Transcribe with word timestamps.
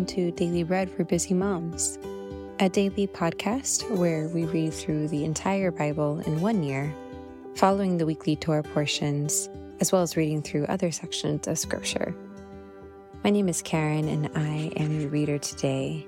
welcome 0.00 0.16
to 0.16 0.30
Daily 0.30 0.62
Bread 0.62 0.90
for 0.90 1.04
Busy 1.04 1.34
Moms, 1.34 1.98
a 2.58 2.70
daily 2.70 3.06
podcast 3.06 3.98
where 3.98 4.28
we 4.28 4.46
read 4.46 4.72
through 4.72 5.08
the 5.08 5.26
entire 5.26 5.70
Bible 5.70 6.20
in 6.20 6.40
one 6.40 6.62
year, 6.62 6.90
following 7.54 7.98
the 7.98 8.06
weekly 8.06 8.34
Torah 8.34 8.62
portions, 8.62 9.50
as 9.78 9.92
well 9.92 10.00
as 10.00 10.16
reading 10.16 10.40
through 10.40 10.64
other 10.66 10.90
sections 10.90 11.46
of 11.46 11.58
Scripture. 11.58 12.14
My 13.24 13.28
name 13.28 13.46
is 13.46 13.60
Karen, 13.60 14.08
and 14.08 14.30
I 14.34 14.72
am 14.76 15.02
your 15.02 15.10
reader 15.10 15.36
today. 15.36 16.06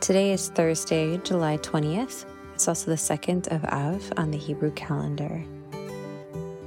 Today 0.00 0.30
is 0.30 0.50
Thursday, 0.50 1.18
July 1.24 1.56
20th. 1.56 2.24
It's 2.54 2.68
also 2.68 2.92
the 2.92 2.96
second 2.96 3.48
of 3.48 3.64
Av 3.64 4.12
on 4.16 4.30
the 4.30 4.38
Hebrew 4.38 4.70
calendar. 4.74 5.44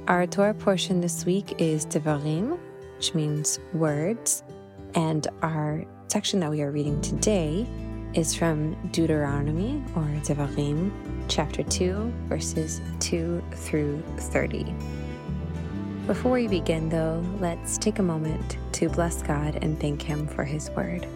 Our 0.06 0.26
Torah 0.26 0.52
portion 0.52 1.00
this 1.00 1.24
week 1.24 1.54
is 1.56 1.86
Devarim, 1.86 2.58
which 2.98 3.14
means 3.14 3.58
words 3.72 4.42
and 4.94 5.26
our 5.42 5.84
section 6.08 6.40
that 6.40 6.50
we 6.50 6.62
are 6.62 6.70
reading 6.70 7.00
today 7.00 7.66
is 8.14 8.34
from 8.34 8.76
Deuteronomy 8.90 9.82
or 9.96 10.04
Devarim, 10.22 10.92
chapter 11.28 11.62
2, 11.64 12.12
verses 12.28 12.80
2 13.00 13.42
through 13.52 14.02
30. 14.18 14.72
Before 16.06 16.32
we 16.32 16.46
begin, 16.46 16.88
though, 16.88 17.24
let's 17.40 17.78
take 17.78 17.98
a 17.98 18.02
moment 18.02 18.58
to 18.72 18.88
bless 18.88 19.22
God 19.22 19.58
and 19.62 19.80
thank 19.80 20.02
Him 20.02 20.28
for 20.28 20.44
His 20.44 20.70
word. 20.70 21.06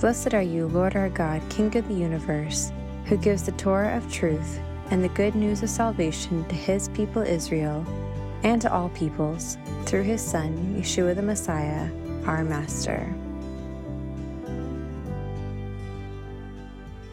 Blessed 0.00 0.34
are 0.34 0.42
you, 0.42 0.66
Lord 0.66 0.96
our 0.96 1.10
God, 1.10 1.42
King 1.50 1.76
of 1.76 1.86
the 1.86 1.94
universe, 1.94 2.72
who 3.04 3.16
gives 3.16 3.44
the 3.44 3.52
Torah 3.52 3.96
of 3.96 4.12
truth 4.12 4.58
and 4.90 5.04
the 5.04 5.08
good 5.10 5.34
news 5.34 5.62
of 5.62 5.70
salvation 5.70 6.44
to 6.48 6.54
His 6.54 6.88
people 6.88 7.22
Israel 7.22 7.86
and 8.44 8.60
to 8.60 8.72
all 8.72 8.90
peoples 8.90 9.56
through 9.86 10.02
his 10.02 10.22
Son, 10.22 10.76
Yeshua 10.78 11.16
the 11.16 11.22
Messiah, 11.22 11.88
our 12.26 12.44
Master. 12.44 13.14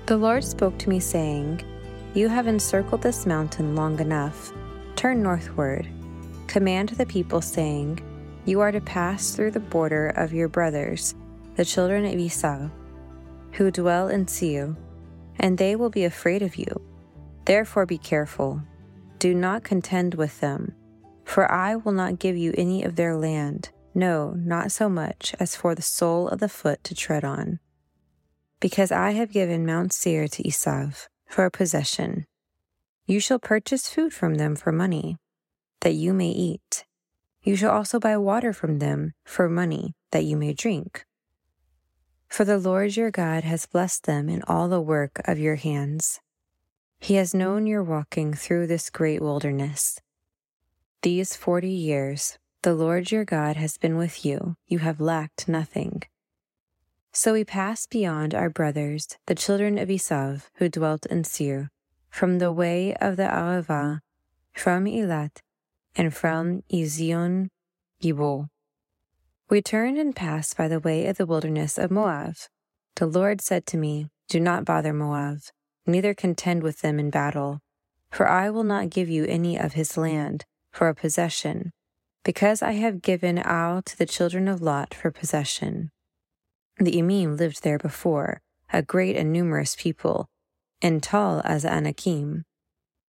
The 0.06 0.18
Lord 0.18 0.44
spoke 0.44 0.78
to 0.80 0.90
me, 0.90 1.00
saying, 1.00 1.64
You 2.14 2.28
have 2.28 2.48
encircled 2.48 3.02
this 3.02 3.26
mountain 3.26 3.76
long 3.76 4.00
enough. 4.00 4.52
Turn 4.96 5.22
northward. 5.24 5.88
Command 6.48 6.90
the 6.90 7.06
people, 7.06 7.42
saying, 7.42 8.00
You 8.46 8.60
are 8.62 8.72
to 8.72 8.82
pass 8.82 9.32
through 9.32 9.52
the 9.52 9.60
border 9.60 10.10
of 10.10 10.34
your 10.34 10.48
brothers, 10.48 11.16
the 11.56 11.66
children 11.66 12.06
of 12.06 12.20
Esau, 12.20 12.70
who 13.54 13.72
dwell 13.72 14.10
in 14.10 14.28
Seir, 14.28 14.76
and 15.40 15.58
they 15.58 15.76
will 15.76 15.90
be 15.90 16.04
afraid 16.04 16.42
of 16.42 16.56
you. 16.56 16.82
Therefore 17.46 17.86
be 17.86 17.98
careful. 17.98 18.62
Do 19.20 19.34
not 19.34 19.64
contend 19.64 20.16
with 20.16 20.40
them 20.40 20.76
for 21.32 21.50
I 21.50 21.78
will 21.78 21.94
not 21.94 22.20
give 22.20 22.36
you 22.36 22.54
any 22.58 22.84
of 22.84 22.98
their 22.98 23.16
land, 23.16 23.70
no, 23.94 24.32
not 24.32 24.72
so 24.72 24.90
much 24.90 25.36
as 25.40 25.56
for 25.56 25.76
the 25.76 25.82
sole 25.82 26.28
of 26.28 26.40
the 26.40 26.50
foot 26.50 26.84
to 26.86 26.96
tread 26.96 27.24
on. 27.24 27.60
Because 28.60 28.92
I 28.92 29.12
have 29.12 29.32
given 29.32 29.66
Mount 29.66 29.94
Seir 29.94 30.28
to 30.28 30.48
Esau 30.48 30.92
for 31.28 31.46
a 31.46 31.52
possession. 31.52 32.26
You 33.06 33.20
shall 33.20 33.40
purchase 33.40 33.90
food 33.90 34.14
from 34.14 34.36
them 34.36 34.56
for 34.56 34.72
money, 34.72 35.18
that 35.82 35.96
you 35.96 36.14
may 36.14 36.30
eat. 36.30 36.86
You 37.44 37.56
shall 37.56 37.72
also 37.72 38.00
buy 38.00 38.18
water 38.18 38.54
from 38.54 38.80
them 38.80 39.14
for 39.26 39.50
money, 39.50 39.96
that 40.12 40.26
you 40.26 40.38
may 40.38 40.54
drink. 40.54 41.06
For 42.28 42.46
the 42.46 42.60
Lord 42.60 42.96
your 42.96 43.12
God 43.12 43.44
has 43.44 43.66
blessed 43.66 44.06
them 44.06 44.30
in 44.30 44.44
all 44.48 44.70
the 44.70 44.80
work 44.80 45.22
of 45.26 45.40
your 45.40 45.56
hands. 45.56 46.20
He 47.00 47.16
has 47.16 47.34
known 47.34 47.66
your 47.66 47.84
walking 47.84 48.34
through 48.34 48.68
this 48.68 48.90
great 48.90 49.22
wilderness 49.22 50.00
these 51.02 51.36
forty 51.36 51.72
years, 51.72 52.38
the 52.64 52.76
Lord 52.76 53.12
your 53.12 53.26
God 53.26 53.56
has 53.56 53.78
been 53.78 53.98
with 53.98 54.24
you, 54.24 54.56
you 54.68 54.80
have 54.80 55.02
lacked 55.02 55.48
nothing. 55.48 56.04
So 57.12 57.34
we 57.34 57.44
passed 57.44 57.90
beyond 57.90 58.36
our 58.36 58.50
brothers, 58.50 59.08
the 59.26 59.34
children 59.34 59.80
of 59.80 59.90
Esau, 59.90 60.38
who 60.56 60.70
dwelt 60.70 61.08
in 61.08 61.24
Seir, 61.24 61.72
from 62.10 62.38
the 62.38 62.52
way 62.52 62.94
of 62.96 63.18
the 63.18 63.24
Arava, 63.24 64.02
from 64.54 64.86
Elat, 64.86 65.42
and 65.96 66.14
from 66.14 66.62
Ezion 66.72 67.50
Geber. 68.00 68.48
We 69.50 69.62
turned 69.62 69.98
and 69.98 70.16
passed 70.16 70.56
by 70.56 70.68
the 70.68 70.80
way 70.80 71.08
of 71.08 71.18
the 71.18 71.26
wilderness 71.26 71.80
of 71.80 71.90
Moab. 71.90 72.36
The 72.96 73.08
Lord 73.08 73.42
said 73.42 73.66
to 73.68 73.78
me, 73.78 74.08
Do 74.30 74.40
not 74.40 74.66
bother 74.66 74.94
Moab, 74.94 75.40
neither 75.88 76.14
contend 76.14 76.62
with 76.62 76.82
them 76.82 77.00
in 77.00 77.10
battle, 77.10 77.60
for 78.12 78.30
I 78.30 78.52
will 78.52 78.64
not 78.64 78.92
give 78.92 79.10
you 79.10 79.26
any 79.26 79.58
of 79.58 79.74
his 79.74 79.98
land 79.98 80.46
for 80.72 80.88
a 80.88 80.96
possession, 80.96 81.72
because 82.24 82.62
I 82.62 82.74
have 82.74 83.02
given 83.02 83.40
Ar 83.40 83.82
to 83.82 83.98
the 83.98 84.06
children 84.06 84.48
of 84.48 84.62
Lot 84.62 84.94
for 84.94 85.12
possession. 85.12 85.92
The 86.78 86.94
Emim 86.94 87.38
lived 87.38 87.64
there 87.64 87.80
before, 87.80 88.42
a 88.72 88.82
great 88.82 89.16
and 89.16 89.32
numerous 89.32 89.76
people, 89.76 90.30
and 90.82 91.02
tall 91.02 91.42
as 91.44 91.66
Anakim. 91.66 92.46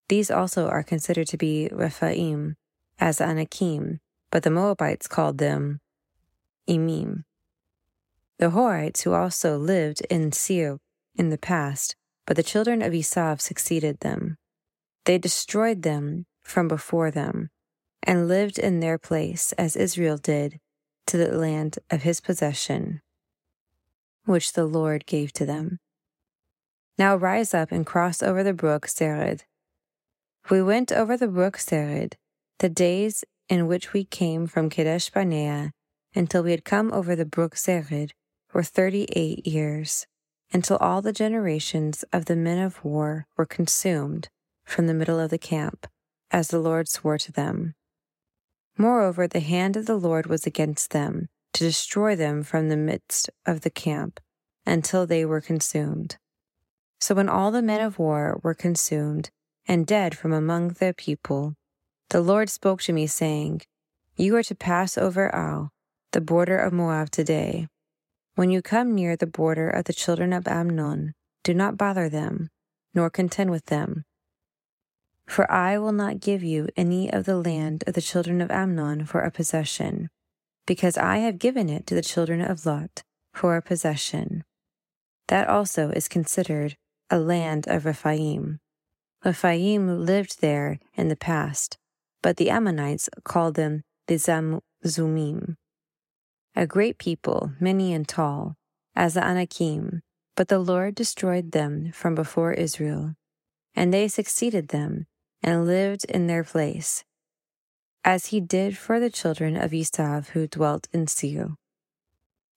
These 0.08 0.30
also 0.30 0.68
are 0.68 0.82
considered 0.82 1.28
to 1.28 1.38
be 1.38 1.68
Rephaim, 1.72 2.56
as 2.98 3.20
Anakim, 3.20 4.00
but 4.30 4.42
the 4.42 4.50
Moabites 4.50 5.08
called 5.08 5.38
them 5.38 5.80
Emim. 6.68 7.24
The 8.38 8.50
Horites, 8.50 9.02
who 9.02 9.12
also 9.12 9.56
lived 9.56 10.00
in 10.10 10.32
Seir 10.32 10.78
in 11.14 11.30
the 11.30 11.38
past, 11.38 11.96
but 12.26 12.36
the 12.36 12.42
children 12.42 12.82
of 12.82 12.94
Esau 12.94 13.36
succeeded 13.36 14.00
them. 14.00 14.36
They 15.04 15.18
destroyed 15.18 15.82
them 15.82 16.26
from 16.42 16.68
before 16.68 17.10
them, 17.10 17.50
and 18.02 18.28
lived 18.28 18.58
in 18.58 18.80
their 18.80 18.98
place 18.98 19.52
as 19.52 19.76
Israel 19.76 20.16
did 20.16 20.58
to 21.06 21.16
the 21.16 21.36
land 21.36 21.78
of 21.90 22.02
his 22.02 22.20
possession, 22.20 23.00
which 24.24 24.52
the 24.52 24.66
Lord 24.66 25.06
gave 25.06 25.32
to 25.34 25.46
them. 25.46 25.78
Now 26.98 27.16
rise 27.16 27.54
up 27.54 27.72
and 27.72 27.86
cross 27.86 28.22
over 28.22 28.42
the 28.42 28.52
brook 28.52 28.86
Sered. 28.86 29.42
We 30.50 30.62
went 30.62 30.92
over 30.92 31.16
the 31.16 31.28
brook 31.28 31.56
Sered 31.56 32.14
the 32.58 32.68
days 32.68 33.24
in 33.48 33.66
which 33.66 33.92
we 33.92 34.04
came 34.04 34.46
from 34.46 34.70
Kadesh 34.70 35.10
Barnea 35.10 35.72
until 36.14 36.42
we 36.42 36.52
had 36.52 36.64
come 36.64 36.92
over 36.92 37.16
the 37.16 37.24
brook 37.24 37.54
Sered 37.54 38.10
were 38.52 38.62
thirty 38.62 39.06
eight 39.12 39.46
years, 39.46 40.06
until 40.52 40.76
all 40.76 41.02
the 41.02 41.12
generations 41.12 42.04
of 42.12 42.26
the 42.26 42.36
men 42.36 42.58
of 42.58 42.84
war 42.84 43.26
were 43.36 43.46
consumed 43.46 44.28
from 44.64 44.86
the 44.86 44.94
middle 44.94 45.18
of 45.18 45.30
the 45.30 45.38
camp 45.38 45.86
as 46.30 46.48
the 46.48 46.58
Lord 46.58 46.88
swore 46.88 47.18
to 47.18 47.32
them. 47.32 47.74
Moreover, 48.78 49.28
the 49.28 49.40
hand 49.40 49.76
of 49.76 49.86
the 49.86 49.96
Lord 49.96 50.26
was 50.26 50.46
against 50.46 50.90
them, 50.90 51.28
to 51.52 51.64
destroy 51.64 52.16
them 52.16 52.42
from 52.42 52.68
the 52.68 52.76
midst 52.76 53.30
of 53.46 53.60
the 53.60 53.70
camp, 53.70 54.20
until 54.64 55.06
they 55.06 55.24
were 55.24 55.40
consumed. 55.40 56.16
So 57.00 57.14
when 57.14 57.28
all 57.28 57.50
the 57.50 57.62
men 57.62 57.80
of 57.80 57.98
war 57.98 58.40
were 58.42 58.54
consumed, 58.54 59.30
and 59.66 59.86
dead 59.86 60.16
from 60.16 60.32
among 60.32 60.68
the 60.68 60.94
people, 60.96 61.54
the 62.10 62.20
Lord 62.20 62.48
spoke 62.48 62.80
to 62.82 62.92
me, 62.92 63.06
saying, 63.06 63.62
You 64.16 64.36
are 64.36 64.42
to 64.44 64.54
pass 64.54 64.96
over 64.96 65.34
Ar, 65.34 65.70
the 66.12 66.20
border 66.20 66.58
of 66.58 66.72
Moab 66.72 67.10
today. 67.10 67.68
When 68.34 68.50
you 68.50 68.62
come 68.62 68.94
near 68.94 69.16
the 69.16 69.26
border 69.26 69.68
of 69.68 69.84
the 69.84 69.92
children 69.92 70.32
of 70.32 70.48
Ammon, 70.48 71.12
do 71.44 71.54
not 71.54 71.76
bother 71.76 72.08
them, 72.08 72.48
nor 72.94 73.10
contend 73.10 73.50
with 73.50 73.66
them, 73.66 74.04
for 75.26 75.50
I 75.50 75.78
will 75.78 75.92
not 75.92 76.20
give 76.20 76.42
you 76.42 76.68
any 76.76 77.12
of 77.12 77.24
the 77.24 77.36
land 77.36 77.84
of 77.86 77.94
the 77.94 78.02
children 78.02 78.40
of 78.40 78.50
Ammon 78.50 79.06
for 79.06 79.20
a 79.20 79.30
possession, 79.30 80.10
because 80.66 80.98
I 80.98 81.18
have 81.18 81.38
given 81.38 81.68
it 81.68 81.86
to 81.86 81.94
the 81.94 82.02
children 82.02 82.40
of 82.40 82.66
Lot 82.66 83.02
for 83.32 83.56
a 83.56 83.62
possession. 83.62 84.44
That 85.28 85.48
also 85.48 85.90
is 85.90 86.08
considered 86.08 86.76
a 87.08 87.18
land 87.18 87.66
of 87.68 87.84
Rephaim. 87.84 88.60
Rephaim 89.24 90.04
lived 90.04 90.40
there 90.40 90.78
in 90.94 91.08
the 91.08 91.16
past, 91.16 91.78
but 92.22 92.36
the 92.36 92.50
Ammonites 92.50 93.08
called 93.24 93.54
them 93.54 93.82
the 94.08 94.16
Zamzummim. 94.16 95.56
A 96.54 96.66
great 96.66 96.98
people, 96.98 97.52
many 97.60 97.94
and 97.94 98.06
tall, 98.06 98.56
as 98.94 99.14
the 99.14 99.24
Anakim, 99.24 100.02
but 100.36 100.48
the 100.48 100.58
Lord 100.58 100.94
destroyed 100.94 101.52
them 101.52 101.92
from 101.92 102.14
before 102.14 102.52
Israel, 102.52 103.14
and 103.74 103.92
they 103.92 104.08
succeeded 104.08 104.68
them 104.68 105.06
and 105.42 105.66
lived 105.66 106.04
in 106.04 106.26
their 106.26 106.44
place, 106.44 107.04
as 108.04 108.26
he 108.26 108.40
did 108.40 108.76
for 108.76 109.00
the 109.00 109.10
children 109.10 109.56
of 109.56 109.74
Esau 109.74 110.22
who 110.32 110.46
dwelt 110.46 110.88
in 110.92 111.06
Seir. 111.06 111.56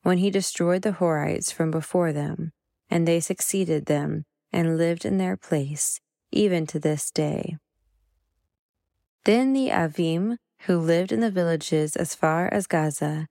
When 0.04 0.20
he 0.20 0.30
destroyed 0.30 0.84
the 0.84 0.94
Horites 0.94 1.52
from 1.52 1.72
before 1.72 2.14
them, 2.14 2.52
and 2.90 3.08
they 3.08 3.20
succeeded 3.20 3.88
them 3.88 4.26
and 4.54 4.78
lived 4.78 5.04
in 5.04 5.18
their 5.18 5.36
place, 5.36 6.00
even 6.32 6.68
to 6.68 6.80
this 6.80 7.10
day. 7.12 7.58
Then 9.26 9.54
the 9.54 9.70
Avim, 9.70 10.38
who 10.62 10.78
lived 10.78 11.12
in 11.12 11.20
the 11.20 11.32
villages 11.32 11.96
as 11.96 12.14
far 12.14 12.48
as 12.54 12.68
Gaza, 12.68 13.28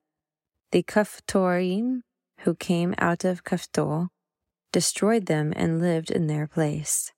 the 0.72 0.82
Caphtorim, 0.82 2.02
who 2.40 2.56
came 2.56 2.94
out 2.98 3.24
of 3.24 3.44
Caphtor, 3.44 4.08
destroyed 4.72 5.26
them 5.26 5.52
and 5.54 5.80
lived 5.80 6.10
in 6.10 6.26
their 6.26 6.48
place. 6.48 7.12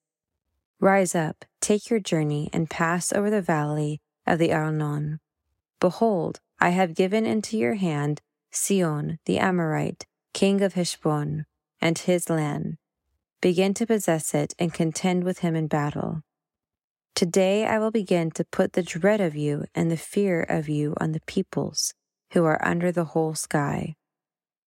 Rise 0.81 1.15
up, 1.15 1.45
take 1.61 1.89
your 1.89 2.01
journey, 2.01 2.51
and 2.53 2.69
pass 2.69 3.13
over 3.13 3.31
the 3.31 3.41
valley 3.41 4.01
of 4.27 4.39
the 4.39 4.53
Arnon. 4.53 5.21
Behold, 5.81 6.41
I 6.61 6.71
have 6.71 6.95
given 6.95 7.25
into 7.25 7.57
your 7.57 7.75
hand 7.75 8.21
Sihon 8.51 9.19
the 9.25 9.39
Amorite, 9.39 10.07
king 10.35 10.61
of 10.61 10.75
Heshbon, 10.75 11.47
and 11.81 11.99
his 11.99 12.29
land. 12.29 12.77
Begin 13.41 13.75
to 13.75 13.87
possess 13.87 14.35
it 14.35 14.55
and 14.59 14.73
contend 14.73 15.25
with 15.25 15.39
him 15.39 15.55
in 15.55 15.67
battle. 15.67 16.23
Today 17.15 17.65
I 17.65 17.79
will 17.79 17.91
begin 17.91 18.31
to 18.33 18.45
put 18.45 18.75
the 18.75 18.83
dread 18.83 19.21
of 19.21 19.35
you 19.35 19.65
and 19.75 19.91
the 19.91 19.97
fear 19.97 20.43
of 20.43 20.69
you 20.69 20.95
on 21.01 21.13
the 21.13 21.21
peoples 21.21 21.95
who 22.33 22.45
are 22.45 22.63
under 22.63 22.93
the 22.93 23.05
whole 23.05 23.35
sky, 23.35 23.97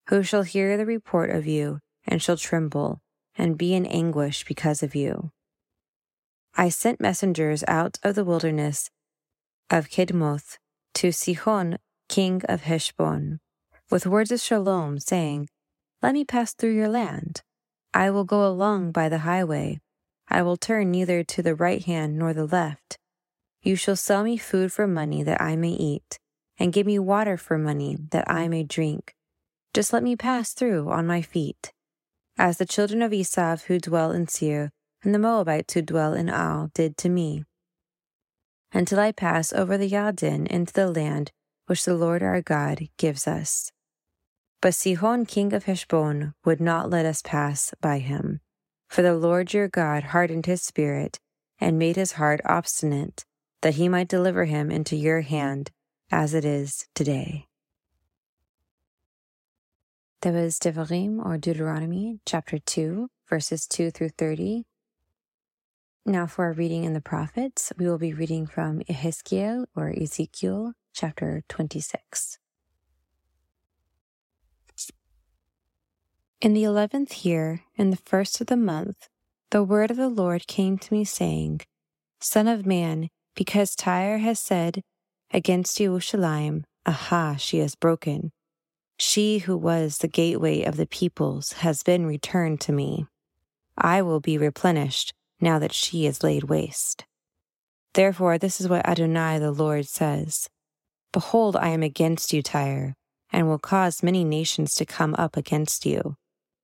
who 0.07 0.23
shall 0.23 0.43
hear 0.43 0.75
the 0.75 0.85
report 0.85 1.29
of 1.29 1.45
you 1.45 1.79
and 2.07 2.21
shall 2.21 2.37
tremble 2.37 3.01
and 3.37 3.57
be 3.57 3.75
in 3.75 3.85
anguish 3.85 4.43
because 4.45 4.81
of 4.81 4.95
you. 4.95 5.31
I 6.55 6.69
sent 6.69 6.99
messengers 6.99 7.63
out 7.67 7.97
of 8.03 8.15
the 8.15 8.25
wilderness 8.25 8.89
of 9.69 9.89
Kedmoth 9.89 10.57
to 10.95 11.11
Sihon, 11.11 11.77
king 12.07 12.41
of 12.49 12.61
Heshbon, 12.61 13.39
with 13.89 14.07
words 14.07 14.31
of 14.31 14.41
shalom, 14.41 14.99
saying, 14.99 15.47
Let 16.01 16.13
me 16.13 16.25
pass 16.25 16.53
through 16.53 16.75
your 16.75 16.89
land. 16.89 17.41
I 17.93 18.09
will 18.09 18.23
go 18.23 18.45
along 18.45 18.91
by 18.91 19.09
the 19.09 19.19
highway. 19.19 19.79
I 20.27 20.41
will 20.41 20.57
turn 20.57 20.91
neither 20.91 21.23
to 21.23 21.41
the 21.41 21.55
right 21.55 21.83
hand 21.83 22.17
nor 22.17 22.33
the 22.33 22.45
left. 22.45 22.97
You 23.61 23.75
shall 23.75 23.95
sell 23.95 24.23
me 24.23 24.37
food 24.37 24.71
for 24.71 24.87
money 24.87 25.23
that 25.23 25.41
I 25.41 25.55
may 25.55 25.71
eat, 25.71 26.19
and 26.57 26.73
give 26.73 26.85
me 26.85 26.99
water 26.99 27.37
for 27.37 27.57
money 27.57 27.97
that 28.11 28.29
I 28.29 28.47
may 28.47 28.63
drink. 28.63 29.13
Just 29.73 29.93
let 29.93 30.03
me 30.03 30.15
pass 30.15 30.53
through 30.53 30.89
on 30.89 31.07
my 31.07 31.21
feet. 31.21 31.71
As 32.37 32.57
the 32.57 32.65
children 32.65 33.01
of 33.01 33.11
Esav 33.11 33.63
who 33.63 33.79
dwell 33.79 34.11
in 34.11 34.27
Seir 34.27 34.71
and 35.03 35.13
the 35.13 35.19
Moabites 35.19 35.73
who 35.73 35.81
dwell 35.81 36.13
in 36.13 36.29
Ar 36.29 36.69
did 36.73 36.97
to 36.97 37.09
me, 37.09 37.45
until 38.73 38.99
I 38.99 39.11
pass 39.11 39.53
over 39.53 39.77
the 39.77 39.89
Yarden 39.89 40.47
into 40.47 40.73
the 40.73 40.91
land 40.91 41.31
which 41.67 41.85
the 41.85 41.95
Lord 41.95 42.23
our 42.23 42.41
God 42.41 42.87
gives 42.97 43.27
us. 43.27 43.71
But 44.61 44.75
Sihon 44.75 45.25
king 45.25 45.53
of 45.53 45.65
Heshbon 45.65 46.33
would 46.43 46.59
not 46.59 46.89
let 46.89 47.05
us 47.05 47.21
pass 47.21 47.73
by 47.79 47.99
him, 47.99 48.41
for 48.87 49.01
the 49.01 49.15
Lord 49.15 49.53
your 49.53 49.67
God 49.67 50.05
hardened 50.05 50.47
his 50.47 50.61
spirit 50.61 51.19
and 51.59 51.79
made 51.79 51.95
his 51.95 52.13
heart 52.13 52.41
obstinate, 52.45 53.25
that 53.61 53.75
he 53.75 53.87
might 53.87 54.07
deliver 54.07 54.45
him 54.45 54.71
into 54.71 54.95
your 54.95 55.21
hand, 55.21 55.71
as 56.11 56.33
it 56.33 56.43
is 56.43 56.87
today. 56.95 57.45
That 60.21 60.33
was 60.33 60.59
Devarim 60.59 61.23
or 61.23 61.37
Deuteronomy 61.37 62.19
chapter 62.25 62.59
2, 62.59 63.09
verses 63.29 63.65
2 63.67 63.91
through 63.91 64.09
30. 64.17 64.65
Now, 66.09 66.25
for 66.25 66.45
our 66.45 66.53
reading 66.53 66.85
in 66.85 66.93
the 66.93 67.01
prophets, 67.01 67.71
we 67.77 67.85
will 67.85 67.99
be 67.99 68.15
reading 68.15 68.47
from 68.47 68.81
Ezekiel 68.89 69.67
or 69.75 69.93
Ezekiel 69.95 70.73
chapter 70.91 71.43
26. 71.49 72.39
In 76.41 76.53
the 76.55 76.63
eleventh 76.63 77.23
year, 77.23 77.61
in 77.75 77.91
the 77.91 78.01
first 78.07 78.41
of 78.41 78.47
the 78.47 78.57
month, 78.57 79.07
the 79.51 79.61
word 79.61 79.91
of 79.91 79.97
the 79.97 80.09
Lord 80.09 80.47
came 80.47 80.79
to 80.79 80.91
me, 80.91 81.05
saying, 81.05 81.61
Son 82.19 82.47
of 82.47 82.65
man, 82.65 83.09
because 83.35 83.75
Tyre 83.75 84.17
has 84.17 84.39
said 84.39 84.81
against 85.31 85.77
Jerusalem, 85.77 86.65
Aha, 86.87 87.35
she 87.35 87.59
has 87.59 87.75
broken. 87.75 88.31
She 88.97 89.37
who 89.37 89.55
was 89.55 89.99
the 89.99 90.07
gateway 90.07 90.63
of 90.63 90.75
the 90.75 90.87
peoples 90.87 91.53
has 91.61 91.83
been 91.83 92.07
returned 92.07 92.61
to 92.61 92.71
me. 92.71 93.05
I 93.77 94.01
will 94.01 94.19
be 94.19 94.39
replenished 94.39 95.13
now 95.39 95.59
that 95.59 95.73
she 95.73 96.05
is 96.05 96.23
laid 96.23 96.43
waste. 96.43 97.05
Therefore, 97.93 98.37
this 98.37 98.61
is 98.61 98.67
what 98.67 98.85
Adonai 98.87 99.39
the 99.39 99.51
Lord 99.51 99.87
says 99.87 100.49
Behold, 101.11 101.55
I 101.55 101.69
am 101.69 101.81
against 101.81 102.33
you, 102.33 102.43
Tyre, 102.43 102.95
and 103.31 103.47
will 103.47 103.59
cause 103.59 104.03
many 104.03 104.23
nations 104.23 104.75
to 104.75 104.85
come 104.85 105.15
up 105.17 105.35
against 105.35 105.85
you. 105.85 106.15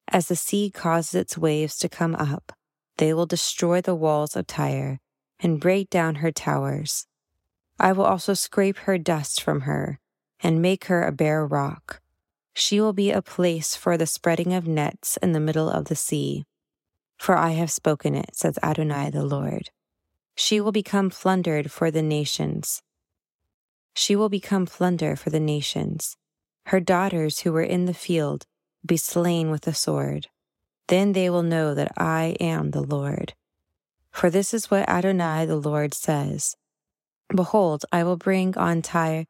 As 0.08 0.28
the 0.28 0.36
sea 0.36 0.70
causes 0.70 1.16
its 1.16 1.38
waves 1.38 1.78
to 1.80 1.90
come 1.90 2.16
up, 2.16 2.52
they 2.98 3.14
will 3.14 3.26
destroy 3.26 3.82
the 3.82 3.96
walls 3.96 4.36
of 4.36 4.48
Tyre 4.48 5.00
and 5.40 5.60
break 5.60 5.90
down 5.90 6.16
her 6.16 6.32
towers. 6.32 7.08
I 7.80 7.92
will 7.92 8.06
also 8.06 8.34
scrape 8.34 8.78
her 8.80 8.98
dust 8.98 9.42
from 9.42 9.62
her 9.62 10.00
and 10.42 10.62
make 10.62 10.86
her 10.86 11.04
a 11.04 11.12
bare 11.12 11.46
rock. 11.46 12.02
She 12.54 12.80
will 12.80 12.94
be 12.94 13.12
a 13.12 13.22
place 13.22 13.76
for 13.76 13.98
the 13.98 14.08
spreading 14.08 14.54
of 14.54 14.68
nets 14.68 15.18
in 15.18 15.34
the 15.34 15.40
middle 15.40 15.70
of 15.70 15.86
the 15.86 15.96
sea. 15.96 16.46
For 17.18 17.38
I 17.38 17.52
have 17.52 17.72
spoken 17.72 18.16
it, 18.16 18.36
says 18.36 18.60
Adonai 18.62 19.10
the 19.10 19.24
Lord. 19.24 19.70
She 20.36 20.60
will 20.60 20.72
become 20.72 21.10
plundered 21.10 21.72
for 21.72 21.90
the 21.90 22.02
nations. 22.02 22.82
She 23.94 24.16
will 24.16 24.30
become 24.30 24.66
plunder 24.66 25.16
for 25.16 25.30
the 25.30 25.40
nations. 25.40 26.18
Her 26.68 26.80
daughters 26.80 27.40
who 27.40 27.54
were 27.54 27.64
in 27.64 27.86
the 27.86 27.94
field 27.94 28.46
be 28.86 28.98
slain 28.98 29.50
with 29.50 29.62
the 29.62 29.74
sword. 29.74 30.28
Then 30.88 31.14
they 31.14 31.30
will 31.30 31.44
know 31.44 31.74
that 31.74 31.94
I 31.98 32.36
am 32.40 32.72
the 32.72 32.82
Lord. 32.84 33.34
For 34.12 34.30
this 34.30 34.54
is 34.54 34.70
what 34.70 34.88
Adonai 34.88 35.46
the 35.46 35.56
Lord 35.56 35.94
says 35.94 36.56
Behold, 37.34 37.86
I 37.92 38.04
will 38.04 38.18
bring 38.18 38.58
on 38.58 38.82
Tyre. 38.82 39.26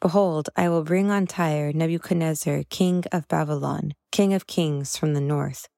Behold, 0.00 0.48
I 0.56 0.68
will 0.68 0.84
bring 0.84 1.10
on 1.10 1.26
Tyre 1.26 1.72
Nebuchadnezzar, 1.72 2.64
king 2.70 3.04
of 3.12 3.28
Babylon, 3.28 3.94
king 4.10 4.32
of 4.32 4.46
kings 4.46 4.96
from 4.96 5.14
the 5.14 5.20
north, 5.20 5.68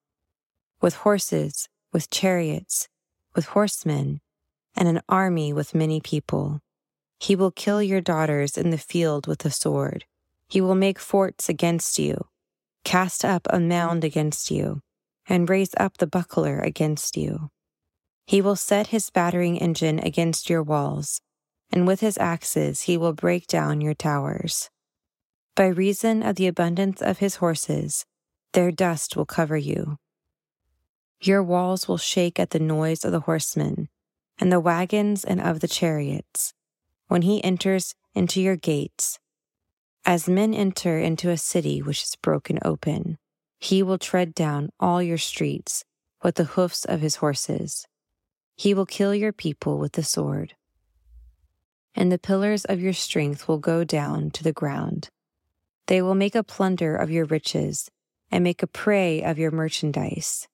with 0.86 0.94
horses, 0.94 1.68
with 1.92 2.10
chariots, 2.10 2.86
with 3.34 3.46
horsemen, 3.46 4.20
and 4.76 4.86
an 4.86 5.00
army 5.08 5.52
with 5.52 5.74
many 5.74 6.00
people. 6.00 6.60
He 7.18 7.34
will 7.34 7.50
kill 7.50 7.82
your 7.82 8.00
daughters 8.00 8.56
in 8.56 8.70
the 8.70 8.78
field 8.78 9.26
with 9.26 9.40
the 9.40 9.50
sword. 9.50 10.04
He 10.48 10.60
will 10.60 10.76
make 10.76 11.00
forts 11.00 11.48
against 11.48 11.98
you 11.98 12.28
cast 12.84 13.24
up 13.24 13.48
a 13.50 13.58
mound 13.58 14.04
against 14.04 14.48
you, 14.48 14.80
and 15.28 15.50
raise 15.50 15.74
up 15.76 15.96
the 15.98 16.06
buckler 16.06 16.60
against 16.60 17.16
you. 17.16 17.50
He 18.28 18.40
will 18.40 18.54
set 18.54 18.86
his 18.86 19.10
battering 19.10 19.58
engine 19.58 19.98
against 19.98 20.48
your 20.48 20.62
walls, 20.62 21.20
and 21.72 21.84
with 21.84 21.98
his 21.98 22.16
axes 22.16 22.82
he 22.82 22.96
will 22.96 23.12
break 23.12 23.48
down 23.48 23.80
your 23.80 23.94
towers. 23.94 24.70
By 25.56 25.66
reason 25.66 26.22
of 26.22 26.36
the 26.36 26.46
abundance 26.46 27.02
of 27.02 27.18
his 27.18 27.36
horses, 27.42 28.04
their 28.52 28.70
dust 28.70 29.16
will 29.16 29.26
cover 29.26 29.56
you. 29.56 29.98
Your 31.20 31.42
walls 31.42 31.88
will 31.88 31.98
shake 31.98 32.38
at 32.38 32.50
the 32.50 32.58
noise 32.58 33.04
of 33.04 33.12
the 33.12 33.20
horsemen, 33.20 33.88
and 34.38 34.52
the 34.52 34.60
wagons 34.60 35.24
and 35.24 35.40
of 35.40 35.60
the 35.60 35.68
chariots, 35.68 36.52
when 37.08 37.22
he 37.22 37.42
enters 37.42 37.94
into 38.14 38.40
your 38.40 38.56
gates 38.56 39.18
as 40.06 40.28
men 40.28 40.54
enter 40.54 41.00
into 41.00 41.30
a 41.30 41.36
city 41.36 41.82
which 41.82 42.04
is 42.04 42.14
broken 42.22 42.60
open, 42.64 43.18
he 43.58 43.82
will 43.82 43.98
tread 43.98 44.34
down 44.34 44.70
all 44.78 45.02
your 45.02 45.18
streets 45.18 45.84
with 46.22 46.36
the 46.36 46.44
hoofs 46.44 46.84
of 46.84 47.00
his 47.00 47.16
horses. 47.16 47.86
He 48.54 48.72
will 48.72 48.86
kill 48.86 49.14
your 49.14 49.32
people 49.32 49.78
with 49.78 49.92
the 49.92 50.04
sword. 50.04 50.54
And 51.96 52.12
the 52.12 52.20
pillars 52.20 52.64
of 52.64 52.80
your 52.80 52.92
strength 52.92 53.48
will 53.48 53.58
go 53.58 53.82
down 53.82 54.30
to 54.30 54.44
the 54.44 54.52
ground. 54.52 55.08
They 55.88 56.00
will 56.00 56.14
make 56.14 56.36
a 56.36 56.44
plunder 56.44 56.94
of 56.94 57.10
your 57.10 57.24
riches 57.24 57.90
and 58.30 58.44
make 58.44 58.62
a 58.62 58.68
prey 58.68 59.24
of 59.24 59.38
your 59.40 59.50
merchandise. 59.50 60.46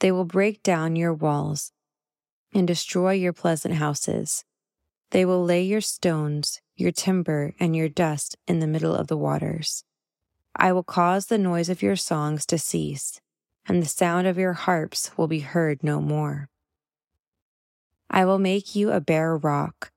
They 0.00 0.10
will 0.10 0.24
break 0.24 0.62
down 0.62 0.96
your 0.96 1.14
walls 1.14 1.72
and 2.52 2.66
destroy 2.66 3.12
your 3.12 3.32
pleasant 3.32 3.74
houses. 3.74 4.44
They 5.10 5.24
will 5.24 5.44
lay 5.44 5.62
your 5.62 5.80
stones, 5.80 6.60
your 6.74 6.90
timber, 6.90 7.54
and 7.60 7.76
your 7.76 7.88
dust 7.88 8.36
in 8.48 8.60
the 8.60 8.66
middle 8.66 8.94
of 8.94 9.06
the 9.08 9.16
waters. 9.16 9.84
I 10.56 10.72
will 10.72 10.82
cause 10.82 11.26
the 11.26 11.38
noise 11.38 11.68
of 11.68 11.82
your 11.82 11.96
songs 11.96 12.46
to 12.46 12.58
cease, 12.58 13.20
and 13.68 13.82
the 13.82 13.88
sound 13.88 14.26
of 14.26 14.38
your 14.38 14.54
harps 14.54 15.16
will 15.16 15.28
be 15.28 15.40
heard 15.40 15.82
no 15.82 16.00
more. 16.00 16.48
I 18.08 18.24
will 18.24 18.38
make 18.38 18.74
you 18.74 18.90
a 18.90 19.00
bare 19.00 19.36
rock. 19.36 19.92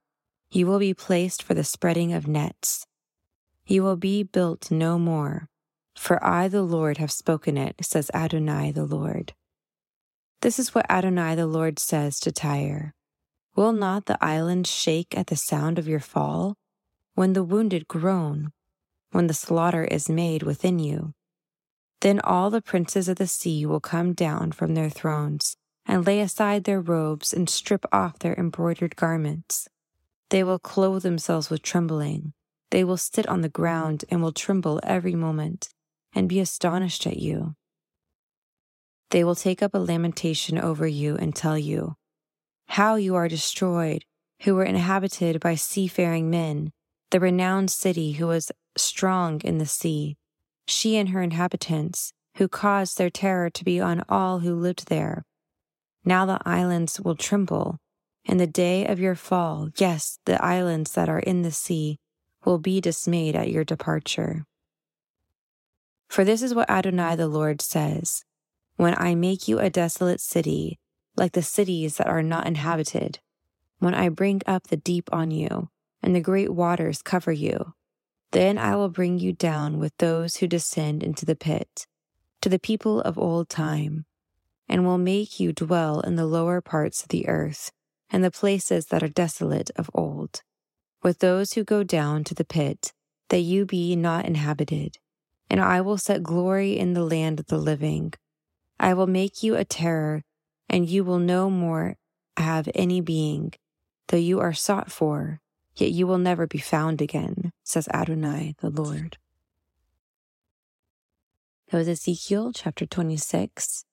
You 0.50 0.66
will 0.66 0.78
be 0.78 0.94
placed 0.94 1.42
for 1.42 1.54
the 1.54 1.64
spreading 1.64 2.12
of 2.12 2.28
nets. 2.28 2.86
You 3.66 3.82
will 3.82 3.96
be 3.96 4.22
built 4.22 4.70
no 4.70 4.98
more, 4.98 5.48
for 5.96 6.22
I, 6.22 6.48
the 6.48 6.62
Lord, 6.62 6.98
have 6.98 7.10
spoken 7.10 7.56
it, 7.56 7.76
says 7.82 8.10
Adonai 8.12 8.70
the 8.70 8.84
Lord. 8.84 9.32
This 10.40 10.58
is 10.58 10.74
what 10.74 10.90
Adonai 10.90 11.34
the 11.34 11.46
Lord 11.46 11.78
says 11.78 12.18
to 12.20 12.32
Tyre 12.32 12.94
Will 13.56 13.72
not 13.72 14.06
the 14.06 14.22
islands 14.22 14.70
shake 14.70 15.16
at 15.16 15.28
the 15.28 15.36
sound 15.36 15.78
of 15.78 15.88
your 15.88 16.00
fall? 16.00 16.56
When 17.14 17.32
the 17.32 17.44
wounded 17.44 17.86
groan, 17.86 18.50
when 19.12 19.28
the 19.28 19.34
slaughter 19.34 19.84
is 19.84 20.08
made 20.08 20.42
within 20.42 20.80
you, 20.80 21.14
then 22.00 22.20
all 22.20 22.50
the 22.50 22.60
princes 22.60 23.08
of 23.08 23.16
the 23.16 23.26
sea 23.26 23.64
will 23.64 23.80
come 23.80 24.12
down 24.12 24.52
from 24.52 24.74
their 24.74 24.90
thrones 24.90 25.56
and 25.86 26.06
lay 26.06 26.20
aside 26.20 26.64
their 26.64 26.80
robes 26.80 27.32
and 27.32 27.48
strip 27.48 27.84
off 27.92 28.18
their 28.18 28.34
embroidered 28.34 28.96
garments. 28.96 29.68
They 30.30 30.42
will 30.42 30.58
clothe 30.58 31.02
themselves 31.02 31.50
with 31.50 31.62
trembling. 31.62 32.32
They 32.70 32.82
will 32.82 32.96
sit 32.96 33.26
on 33.28 33.42
the 33.42 33.48
ground 33.48 34.04
and 34.10 34.20
will 34.20 34.32
tremble 34.32 34.80
every 34.82 35.14
moment 35.14 35.68
and 36.12 36.28
be 36.28 36.40
astonished 36.40 37.06
at 37.06 37.18
you. 37.18 37.54
They 39.10 39.24
will 39.24 39.34
take 39.34 39.62
up 39.62 39.74
a 39.74 39.78
lamentation 39.78 40.58
over 40.58 40.86
you 40.86 41.16
and 41.16 41.34
tell 41.34 41.58
you, 41.58 41.94
how 42.68 42.96
you 42.96 43.14
are 43.14 43.28
destroyed, 43.28 44.04
who 44.42 44.54
were 44.54 44.64
inhabited 44.64 45.40
by 45.40 45.54
seafaring 45.54 46.30
men, 46.30 46.72
the 47.10 47.20
renowned 47.20 47.70
city 47.70 48.12
who 48.12 48.26
was 48.26 48.50
strong 48.76 49.40
in 49.42 49.58
the 49.58 49.66
sea, 49.66 50.16
she 50.66 50.96
and 50.96 51.10
her 51.10 51.22
inhabitants, 51.22 52.12
who 52.36 52.48
caused 52.48 52.98
their 52.98 53.10
terror 53.10 53.50
to 53.50 53.64
be 53.64 53.80
on 53.80 54.02
all 54.08 54.40
who 54.40 54.54
lived 54.54 54.88
there. 54.88 55.24
Now 56.04 56.26
the 56.26 56.40
islands 56.44 57.00
will 57.00 57.14
tremble, 57.14 57.78
and 58.26 58.40
the 58.40 58.46
day 58.46 58.86
of 58.86 58.98
your 58.98 59.14
fall, 59.14 59.68
yes, 59.76 60.18
the 60.26 60.42
islands 60.44 60.92
that 60.92 61.08
are 61.08 61.20
in 61.20 61.42
the 61.42 61.52
sea, 61.52 61.98
will 62.44 62.58
be 62.58 62.80
dismayed 62.80 63.36
at 63.36 63.50
your 63.50 63.64
departure. 63.64 64.44
For 66.08 66.24
this 66.24 66.42
is 66.42 66.54
what 66.54 66.68
Adonai 66.68 67.16
the 67.16 67.28
Lord 67.28 67.60
says 67.60 68.24
When 68.76 68.94
I 68.98 69.14
make 69.14 69.46
you 69.46 69.58
a 69.58 69.70
desolate 69.70 70.20
city, 70.20 70.78
like 71.16 71.32
the 71.32 71.42
cities 71.42 71.96
that 71.96 72.08
are 72.08 72.22
not 72.22 72.46
inhabited, 72.46 73.20
when 73.78 73.94
I 73.94 74.08
bring 74.08 74.40
up 74.46 74.68
the 74.68 74.76
deep 74.76 75.08
on 75.12 75.30
you, 75.30 75.68
and 76.02 76.14
the 76.14 76.20
great 76.20 76.52
waters 76.52 77.02
cover 77.02 77.32
you, 77.32 77.74
then 78.32 78.58
I 78.58 78.74
will 78.74 78.88
bring 78.88 79.18
you 79.18 79.32
down 79.32 79.78
with 79.78 79.96
those 79.98 80.36
who 80.36 80.48
descend 80.48 81.02
into 81.02 81.24
the 81.24 81.36
pit, 81.36 81.86
to 82.40 82.48
the 82.48 82.58
people 82.58 83.00
of 83.00 83.16
old 83.16 83.48
time, 83.48 84.06
and 84.68 84.84
will 84.84 84.98
make 84.98 85.38
you 85.38 85.52
dwell 85.52 86.00
in 86.00 86.16
the 86.16 86.26
lower 86.26 86.60
parts 86.60 87.02
of 87.02 87.08
the 87.08 87.28
earth, 87.28 87.70
and 88.10 88.24
the 88.24 88.30
places 88.30 88.86
that 88.86 89.02
are 89.02 89.08
desolate 89.08 89.70
of 89.76 89.88
old, 89.94 90.42
with 91.02 91.20
those 91.20 91.52
who 91.52 91.62
go 91.62 91.84
down 91.84 92.24
to 92.24 92.34
the 92.34 92.44
pit, 92.44 92.92
that 93.28 93.40
you 93.40 93.64
be 93.64 93.94
not 93.94 94.24
inhabited. 94.24 94.98
And 95.48 95.60
I 95.60 95.80
will 95.80 95.98
set 95.98 96.22
glory 96.22 96.76
in 96.76 96.94
the 96.94 97.04
land 97.04 97.38
of 97.38 97.46
the 97.46 97.58
living. 97.58 98.14
I 98.84 98.92
will 98.92 99.06
make 99.06 99.42
you 99.42 99.56
a 99.56 99.64
terror, 99.64 100.22
and 100.68 100.88
you 100.88 101.04
will 101.04 101.18
no 101.18 101.48
more 101.48 101.96
have 102.36 102.68
any 102.74 103.00
being, 103.00 103.54
though 104.08 104.16
you 104.16 104.40
are 104.40 104.52
sought 104.52 104.92
for 104.92 105.40
yet 105.76 105.90
you 105.90 106.06
will 106.06 106.18
never 106.18 106.46
be 106.46 106.58
found 106.58 107.00
again, 107.00 107.52
says 107.62 107.88
Adonai 107.92 108.54
the 108.60 108.70
Lord. 108.70 109.18
That 111.70 111.78
was 111.78 111.88
Ezekiel 111.88 112.52
chapter 112.52 112.86
26. 112.86 113.84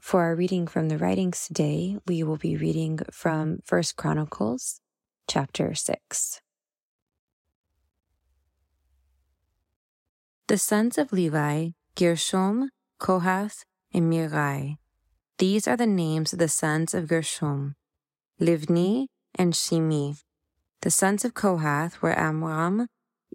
For 0.00 0.22
our 0.22 0.34
reading 0.34 0.66
from 0.66 0.88
the 0.88 0.98
writings 0.98 1.46
today, 1.46 1.98
we 2.06 2.22
will 2.22 2.36
be 2.36 2.56
reading 2.56 3.00
from 3.10 3.60
First 3.64 3.96
Chronicles 3.96 4.80
chapter 5.28 5.74
6. 5.74 6.40
The 10.46 10.58
sons 10.58 10.98
of 10.98 11.12
Levi, 11.12 11.70
Gershom, 11.96 12.70
Kohath, 12.98 13.64
and 13.92 14.10
Merari. 14.10 14.78
These 15.38 15.66
are 15.66 15.76
the 15.76 15.86
names 15.86 16.32
of 16.32 16.38
the 16.38 16.48
sons 16.48 16.94
of 16.94 17.08
Gershom, 17.08 17.74
Livni 18.40 19.06
and 19.34 19.52
Shimi. 19.52 20.20
The 20.82 20.90
sons 20.90 21.24
of 21.24 21.34
Kohath 21.34 22.02
were 22.02 22.18
Amram, 22.18 22.88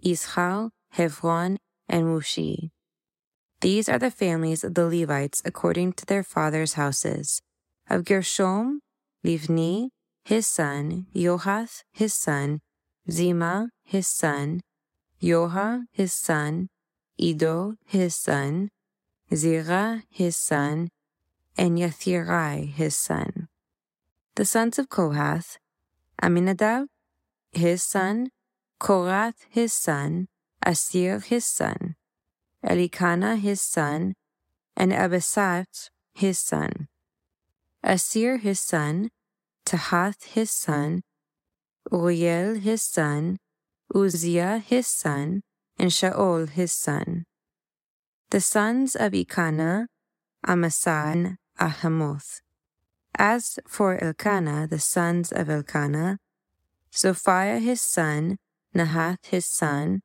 Izhar, 0.04 0.70
Hebron, 0.90 1.58
and 1.88 2.06
Mushi. 2.06 2.70
These 3.60 3.88
are 3.88 3.98
the 3.98 4.10
families 4.10 4.62
of 4.64 4.74
the 4.74 4.86
Levites 4.86 5.42
according 5.44 5.94
to 5.94 6.06
their 6.06 6.22
fathers' 6.22 6.74
houses. 6.74 7.40
Of 7.88 8.04
Gershom, 8.04 8.80
Livni, 9.24 9.90
his 10.24 10.46
son, 10.46 11.06
Yohath, 11.14 11.82
his 11.92 12.12
son, 12.12 12.60
Zima, 13.10 13.70
his 13.84 14.08
son, 14.08 14.60
Yoha, 15.22 15.84
his 15.92 16.12
son, 16.12 16.68
Ido, 17.16 17.76
his 17.86 18.14
son, 18.14 18.68
Zerah, 19.34 20.04
his 20.08 20.36
son, 20.36 20.90
and 21.56 21.78
Yathirai, 21.78 22.72
his 22.72 22.96
son. 22.96 23.48
The 24.36 24.44
sons 24.44 24.78
of 24.78 24.88
Kohath, 24.88 25.58
Aminadab, 26.22 26.88
his 27.52 27.82
son, 27.82 28.30
Korath 28.78 29.46
his 29.48 29.72
son, 29.72 30.28
Asir 30.64 31.20
his 31.20 31.44
son, 31.44 31.96
Elkanah 32.62 33.36
his 33.36 33.60
son, 33.60 34.14
and 34.76 34.92
Abisaph 34.92 35.90
his 36.14 36.38
son. 36.38 36.88
Asir 37.82 38.36
his 38.36 38.60
son, 38.60 39.10
Tahath 39.64 40.24
his 40.34 40.50
son, 40.50 41.02
Uriel 41.90 42.54
his 42.54 42.82
son, 42.82 43.38
Uzziah 43.94 44.58
his 44.58 44.86
son, 44.86 45.42
and 45.78 45.90
Shaol 45.90 46.48
his 46.50 46.72
son. 46.72 47.24
The 48.30 48.40
sons 48.40 48.96
of 48.96 49.12
Ikana, 49.12 49.86
Amasai, 50.44 51.12
and 51.12 51.38
Ahamoth. 51.60 52.40
As 53.16 53.60
for 53.68 54.02
Elkanah, 54.02 54.66
the 54.66 54.80
sons 54.80 55.30
of 55.30 55.48
Elkanah, 55.48 56.18
Sophia 56.90 57.60
his 57.60 57.80
son, 57.80 58.38
Nahath 58.74 59.26
his 59.26 59.46
son, 59.46 60.00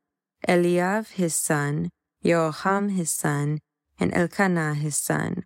Eliav 0.48 1.14
his 1.14 1.36
son, 1.36 1.90
Jeroham 2.24 2.92
his 2.92 3.12
son, 3.12 3.60
and 4.00 4.14
Elkanah 4.14 4.76
his 4.76 4.98
son. 4.98 5.46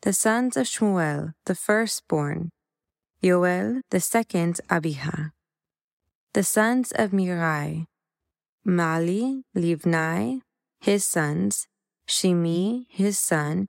The 0.00 0.14
sons 0.14 0.56
of 0.56 0.66
Shmuel, 0.66 1.34
the 1.44 1.54
firstborn, 1.54 2.48
Yoel, 3.22 3.82
the 3.90 4.00
second 4.00 4.58
Abiha. 4.70 5.32
The 6.32 6.44
sons 6.44 6.92
of 6.92 7.12
Merari, 7.12 7.88
Mahli, 8.66 9.42
Livni, 9.54 10.40
his 10.80 11.04
sons, 11.04 11.66
Shimi, 12.10 12.86
his 12.88 13.20
son, 13.20 13.68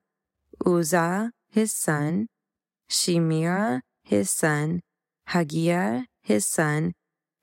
Uzzah, 0.66 1.32
his 1.52 1.72
son, 1.72 2.28
Shimira, 2.90 3.82
his 4.04 4.32
son, 4.32 4.82
Hagiah, 5.30 6.06
his 6.24 6.48
son, 6.48 6.94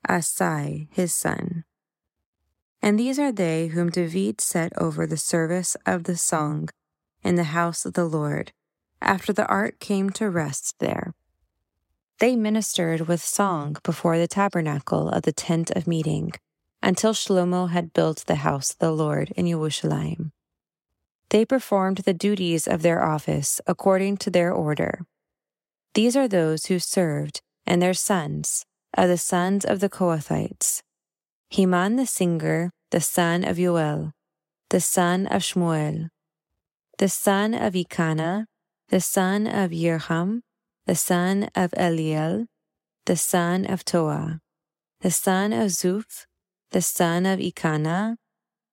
Asai, 0.07 0.89
his 0.91 1.15
son. 1.15 1.63
And 2.81 2.99
these 2.99 3.17
are 3.17 3.31
they 3.31 3.67
whom 3.67 3.89
David 3.89 4.41
set 4.41 4.73
over 4.77 5.07
the 5.07 5.15
service 5.15 5.77
of 5.85 6.03
the 6.03 6.17
song 6.17 6.67
in 7.23 7.35
the 7.35 7.55
house 7.55 7.85
of 7.85 7.93
the 7.93 8.05
Lord, 8.05 8.51
after 9.01 9.31
the 9.31 9.47
ark 9.47 9.79
came 9.79 10.09
to 10.11 10.29
rest 10.29 10.75
there. 10.79 11.13
They 12.19 12.35
ministered 12.35 13.07
with 13.07 13.21
song 13.23 13.77
before 13.83 14.17
the 14.17 14.27
tabernacle 14.27 15.07
of 15.07 15.21
the 15.21 15.31
tent 15.31 15.71
of 15.71 15.87
meeting, 15.87 16.33
until 16.83 17.13
Shlomo 17.13 17.69
had 17.69 17.93
built 17.93 18.25
the 18.25 18.43
house 18.47 18.71
of 18.71 18.79
the 18.79 18.91
Lord 18.91 19.31
in 19.37 19.47
Jerusalem. 19.47 20.33
They 21.29 21.45
performed 21.45 21.99
the 21.99 22.13
duties 22.13 22.67
of 22.67 22.81
their 22.81 23.03
office 23.03 23.61
according 23.67 24.17
to 24.17 24.31
their 24.31 24.51
order. 24.51 25.05
These 25.93 26.15
are 26.15 26.27
those 26.27 26.65
who 26.65 26.79
served, 26.79 27.41
and 27.65 27.81
their 27.81 27.93
sons, 27.93 28.65
of 28.95 29.07
the 29.07 29.17
sons 29.17 29.65
of 29.65 29.79
the 29.79 29.89
Kohathites 29.89 30.81
Heman 31.51 31.95
the 31.95 32.05
singer, 32.05 32.71
the 32.91 33.01
son 33.01 33.43
of 33.43 33.57
Yoel, 33.57 34.11
the 34.69 34.79
son 34.79 35.25
of 35.27 35.41
Shmuel, 35.41 36.09
the 36.97 37.09
son 37.09 37.53
of 37.53 37.73
Ikana, 37.73 38.45
the 38.89 39.01
son 39.01 39.47
of 39.47 39.71
Yerham, 39.71 40.41
the 40.85 40.95
son 40.95 41.49
of 41.55 41.71
Eliel, 41.71 42.45
the 43.05 43.15
son 43.15 43.65
of 43.65 43.83
Toa, 43.85 44.39
the 45.01 45.11
son 45.11 45.53
of 45.53 45.69
Zuph, 45.69 46.25
the 46.71 46.81
son 46.81 47.25
of 47.25 47.39
Ikana, 47.39 48.17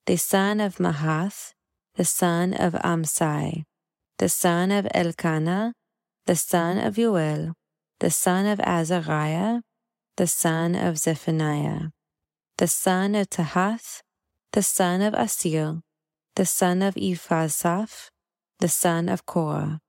the 0.06 0.16
son 0.16 0.60
of 0.60 0.76
Mahath, 0.76 1.52
the 1.96 2.04
son 2.04 2.52
of 2.52 2.74
Amsai, 2.74 3.64
the 4.18 4.28
son 4.28 4.70
of 4.70 4.86
Elkanah, 4.94 5.72
the 6.26 6.36
son 6.36 6.76
of 6.76 6.96
Yoel, 6.96 7.54
the 8.00 8.10
son 8.10 8.44
of 8.44 8.60
Azariah, 8.60 9.62
the 10.16 10.26
son 10.26 10.74
of 10.74 10.98
Zephaniah, 10.98 11.88
the 12.58 12.68
son 12.68 13.14
of 13.14 13.30
Tahath, 13.30 14.02
the 14.52 14.62
son 14.62 15.00
of 15.00 15.14
Asir, 15.14 15.80
the 16.34 16.44
son 16.44 16.82
of 16.82 16.96
Ephazaph, 16.96 18.10
the 18.60 18.68
son 18.68 19.08
of 19.08 19.24
Korah. 19.24 19.80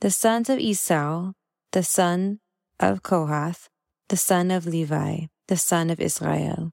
The 0.00 0.10
sons 0.10 0.48
of 0.48 0.58
Izhar, 0.58 1.32
the 1.72 1.82
son 1.82 2.40
of 2.80 3.02
Kohath, 3.02 3.68
the 4.08 4.16
son 4.16 4.50
of 4.50 4.66
Levi, 4.66 5.26
the 5.48 5.56
son 5.56 5.90
of 5.90 6.00
Israel. 6.00 6.72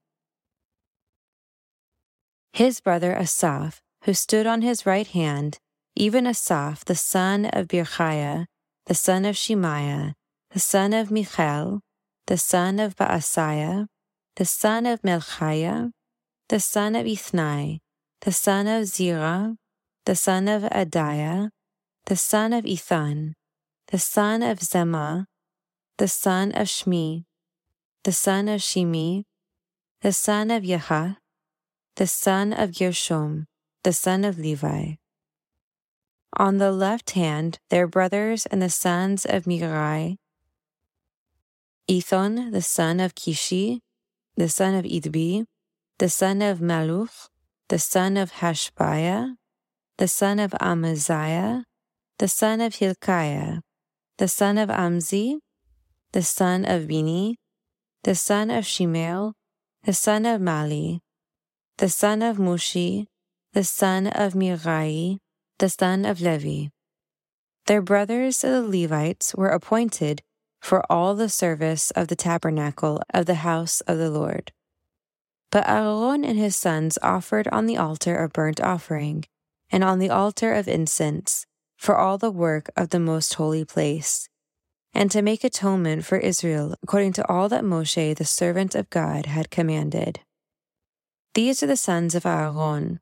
His 2.54 2.82
brother 2.82 3.14
Asaph, 3.14 3.82
who 4.04 4.14
stood 4.14 4.48
on 4.48 4.62
his 4.62 4.86
right 4.86 5.08
hand, 5.08 5.58
even 5.96 6.26
Asaph, 6.26 6.86
the 6.86 6.96
son 6.96 7.46
of 7.46 7.68
Birchiah, 7.68 8.46
the 8.86 8.96
son 8.96 9.26
of 9.26 9.38
Shemaiah, 9.38 10.14
the 10.52 10.60
son 10.60 10.94
of 10.94 11.12
Michael, 11.12 11.82
the 12.28 12.38
son 12.38 12.80
of 12.80 12.96
Baasiah, 12.96 13.88
the 14.36 14.46
son 14.46 14.86
of 14.86 15.02
Melchiah, 15.02 15.92
the 16.50 16.60
son 16.60 16.96
of 16.96 17.06
Ithnai, 17.06 17.80
the 18.22 18.32
son 18.32 18.68
of 18.68 18.86
Zerah, 18.86 19.56
the 20.06 20.16
son 20.16 20.48
of 20.48 20.64
Adaiah, 20.64 21.50
the 22.06 22.16
son 22.16 22.54
of 22.54 22.66
Ethan, 22.66 23.36
the 23.88 24.00
son 24.00 24.42
of 24.42 24.60
Zemah, 24.60 25.26
the 25.98 26.08
son 26.08 26.52
of 26.54 26.68
Shmi, 26.68 27.26
the 28.04 28.12
son 28.12 28.48
of 28.48 28.62
Shimi, 28.62 29.24
the 30.02 30.12
son 30.12 30.50
of 30.50 30.64
Yahath, 30.64 31.18
the 31.96 32.08
son 32.08 32.54
of 32.54 32.74
Gershom, 32.74 33.46
the 33.84 33.94
son 33.94 34.24
of 34.24 34.38
Levi. 34.38 34.94
On 36.38 36.58
the 36.58 36.72
left 36.72 37.12
hand, 37.12 37.60
their 37.70 37.88
brothers 37.88 38.46
and 38.46 38.62
the 38.62 38.70
sons 38.70 39.26
of 39.26 39.46
Merari, 39.46 40.18
Ethon, 41.90 42.52
the 42.52 42.62
son 42.62 43.00
of 43.00 43.16
Kishi, 43.16 43.80
the 44.38 44.48
son 44.48 44.76
of 44.76 44.86
Idbi, 44.86 45.46
the 45.98 46.10
son 46.10 46.42
of 46.42 46.60
Malluch, 46.60 47.28
the 47.68 47.80
son 47.80 48.18
of 48.18 48.34
Hashbiah, 48.34 49.36
the 49.98 50.08
son 50.08 50.40
of 50.40 50.54
Amaziah, 50.62 51.66
the 52.18 52.28
son 52.28 52.62
of 52.62 52.76
Hilkiah, 52.76 53.62
the 54.18 54.28
son 54.28 54.58
of 54.58 54.70
Amzi, 54.70 55.40
the 56.12 56.24
son 56.24 56.66
of 56.66 56.88
Bini, 56.88 57.38
the 58.04 58.16
son 58.16 58.50
of 58.50 58.64
Shimel, 58.64 59.34
the 59.84 59.94
son 59.94 60.26
of 60.26 60.40
Mali, 60.40 61.02
the 61.78 61.90
son 61.90 62.22
of 62.22 62.38
Mushi, 62.38 63.08
the 63.54 63.64
son 63.66 64.08
of 64.08 64.34
Merari, 64.34 65.20
the 65.60 65.68
son 65.68 66.06
of 66.06 66.22
Levi. 66.22 66.70
Their 67.66 67.82
brothers 67.82 68.40
the 68.40 68.62
Levites 68.62 69.36
were 69.36 69.50
appointed 69.50 70.22
for 70.62 70.90
all 70.90 71.16
the 71.16 71.28
service 71.28 71.92
of 71.92 72.08
the 72.08 72.16
tabernacle 72.16 73.02
of 73.14 73.26
the 73.26 73.44
house 73.44 73.82
of 73.82 73.98
the 73.98 74.10
Lord. 74.10 74.54
But 75.52 75.68
Aaron 75.68 76.24
and 76.24 76.40
his 76.40 76.56
sons 76.56 76.98
offered 77.02 77.50
on 77.50 77.66
the 77.66 77.76
altar 77.76 78.24
a 78.24 78.30
burnt 78.30 78.62
offering, 78.62 79.26
and 79.70 79.84
on 79.84 80.00
the 80.00 80.10
altar 80.10 80.54
of 80.54 80.70
incense, 80.70 81.46
for 81.78 81.98
all 81.98 82.18
the 82.18 82.32
work 82.32 82.70
of 82.78 82.90
the 82.90 83.00
most 83.00 83.34
holy 83.34 83.66
place, 83.66 84.30
and 84.94 85.12
to 85.12 85.22
make 85.22 85.44
atonement 85.44 86.06
for 86.06 86.18
Israel 86.18 86.76
according 86.82 87.12
to 87.14 87.28
all 87.28 87.50
that 87.50 87.66
Moshe 87.66 88.16
the 88.16 88.24
servant 88.24 88.76
of 88.76 88.90
God 88.90 89.26
had 89.26 89.52
commanded. 89.52 90.22
These 91.34 91.62
are 91.62 91.68
the 91.68 91.76
sons 91.76 92.16
of 92.16 92.26
Aaron 92.26 93.02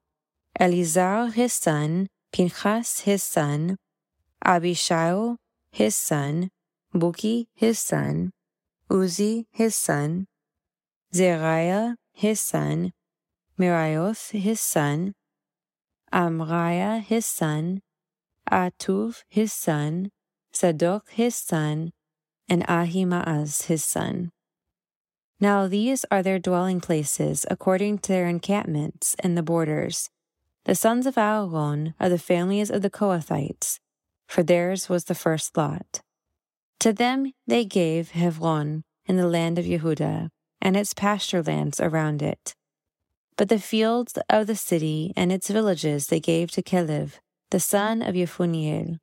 Eleazar 0.60 1.28
his 1.28 1.54
son, 1.54 2.08
Pinchas 2.34 3.00
his 3.02 3.24
son, 3.24 3.78
Abishai 4.44 5.36
his 5.72 5.96
son, 5.96 6.50
Buki 6.94 7.48
his 7.56 7.80
son, 7.80 8.32
Uzi 8.90 9.46
his 9.52 9.74
son, 9.74 10.28
Zeriah 11.14 11.96
his 12.12 12.42
son, 12.42 12.92
Miraioth 13.58 14.32
his 14.32 14.60
son, 14.60 15.14
Amriah 16.12 17.02
his 17.02 17.26
son, 17.26 17.82
Atuv 18.52 19.24
his 19.30 19.54
son, 19.54 20.10
Zadok 20.54 21.10
his 21.12 21.36
son, 21.36 21.92
and 22.50 22.64
Ahimaaz 22.68 23.64
his 23.64 23.86
son. 23.86 24.32
Now 25.40 25.68
these 25.68 26.04
are 26.12 26.22
their 26.22 26.40
dwelling 26.40 26.82
places 26.82 27.46
according 27.50 28.00
to 28.00 28.10
their 28.10 28.28
encampments 28.28 29.16
in 29.24 29.36
the 29.36 29.44
borders. 29.44 30.10
The 30.70 30.76
sons 30.76 31.08
of 31.08 31.18
Aaron 31.18 31.96
are 32.00 32.10
the 32.10 32.20
families 32.20 32.70
of 32.70 32.84
the 32.84 32.92
Kohathites, 32.92 33.80
for 34.28 34.44
theirs 34.44 34.88
was 34.88 35.06
the 35.06 35.16
first 35.16 35.58
lot. 35.58 36.02
To 36.82 36.94
them 36.94 37.34
they 37.48 37.66
gave 37.66 38.12
Hebron 38.12 38.84
in 39.08 39.18
the 39.18 39.28
land 39.28 39.58
of 39.58 39.66
Yehudah, 39.66 40.30
and 40.62 40.78
its 40.78 40.94
pasture 40.94 41.42
lands 41.42 41.80
around 41.80 42.22
it. 42.22 42.54
But 43.36 43.50
the 43.50 43.58
fields 43.58 44.16
of 44.30 44.46
the 44.46 44.56
city 44.56 45.12
and 45.16 45.32
its 45.32 45.50
villages 45.50 46.06
they 46.06 46.20
gave 46.20 46.52
to 46.52 46.62
Caleb, 46.62 47.14
the 47.50 47.60
son 47.60 48.04
of 48.04 48.14
Yephuniel. 48.14 49.00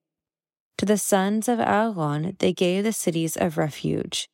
To 0.79 0.87
the 0.87 0.97
sons 0.97 1.49
of 1.49 1.59
Aaron 1.59 2.37
they 2.39 2.53
gave 2.53 2.85
the 2.85 2.93
cities 2.93 3.37
of 3.37 3.59
refuge, 3.59 4.29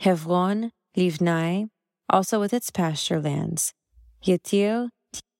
Hebron, 0.00 0.72
Livnai, 0.94 1.70
also 2.10 2.38
with 2.38 2.52
its 2.52 2.70
pasture 2.70 3.18
lands, 3.18 3.72
Yetir, 4.22 4.90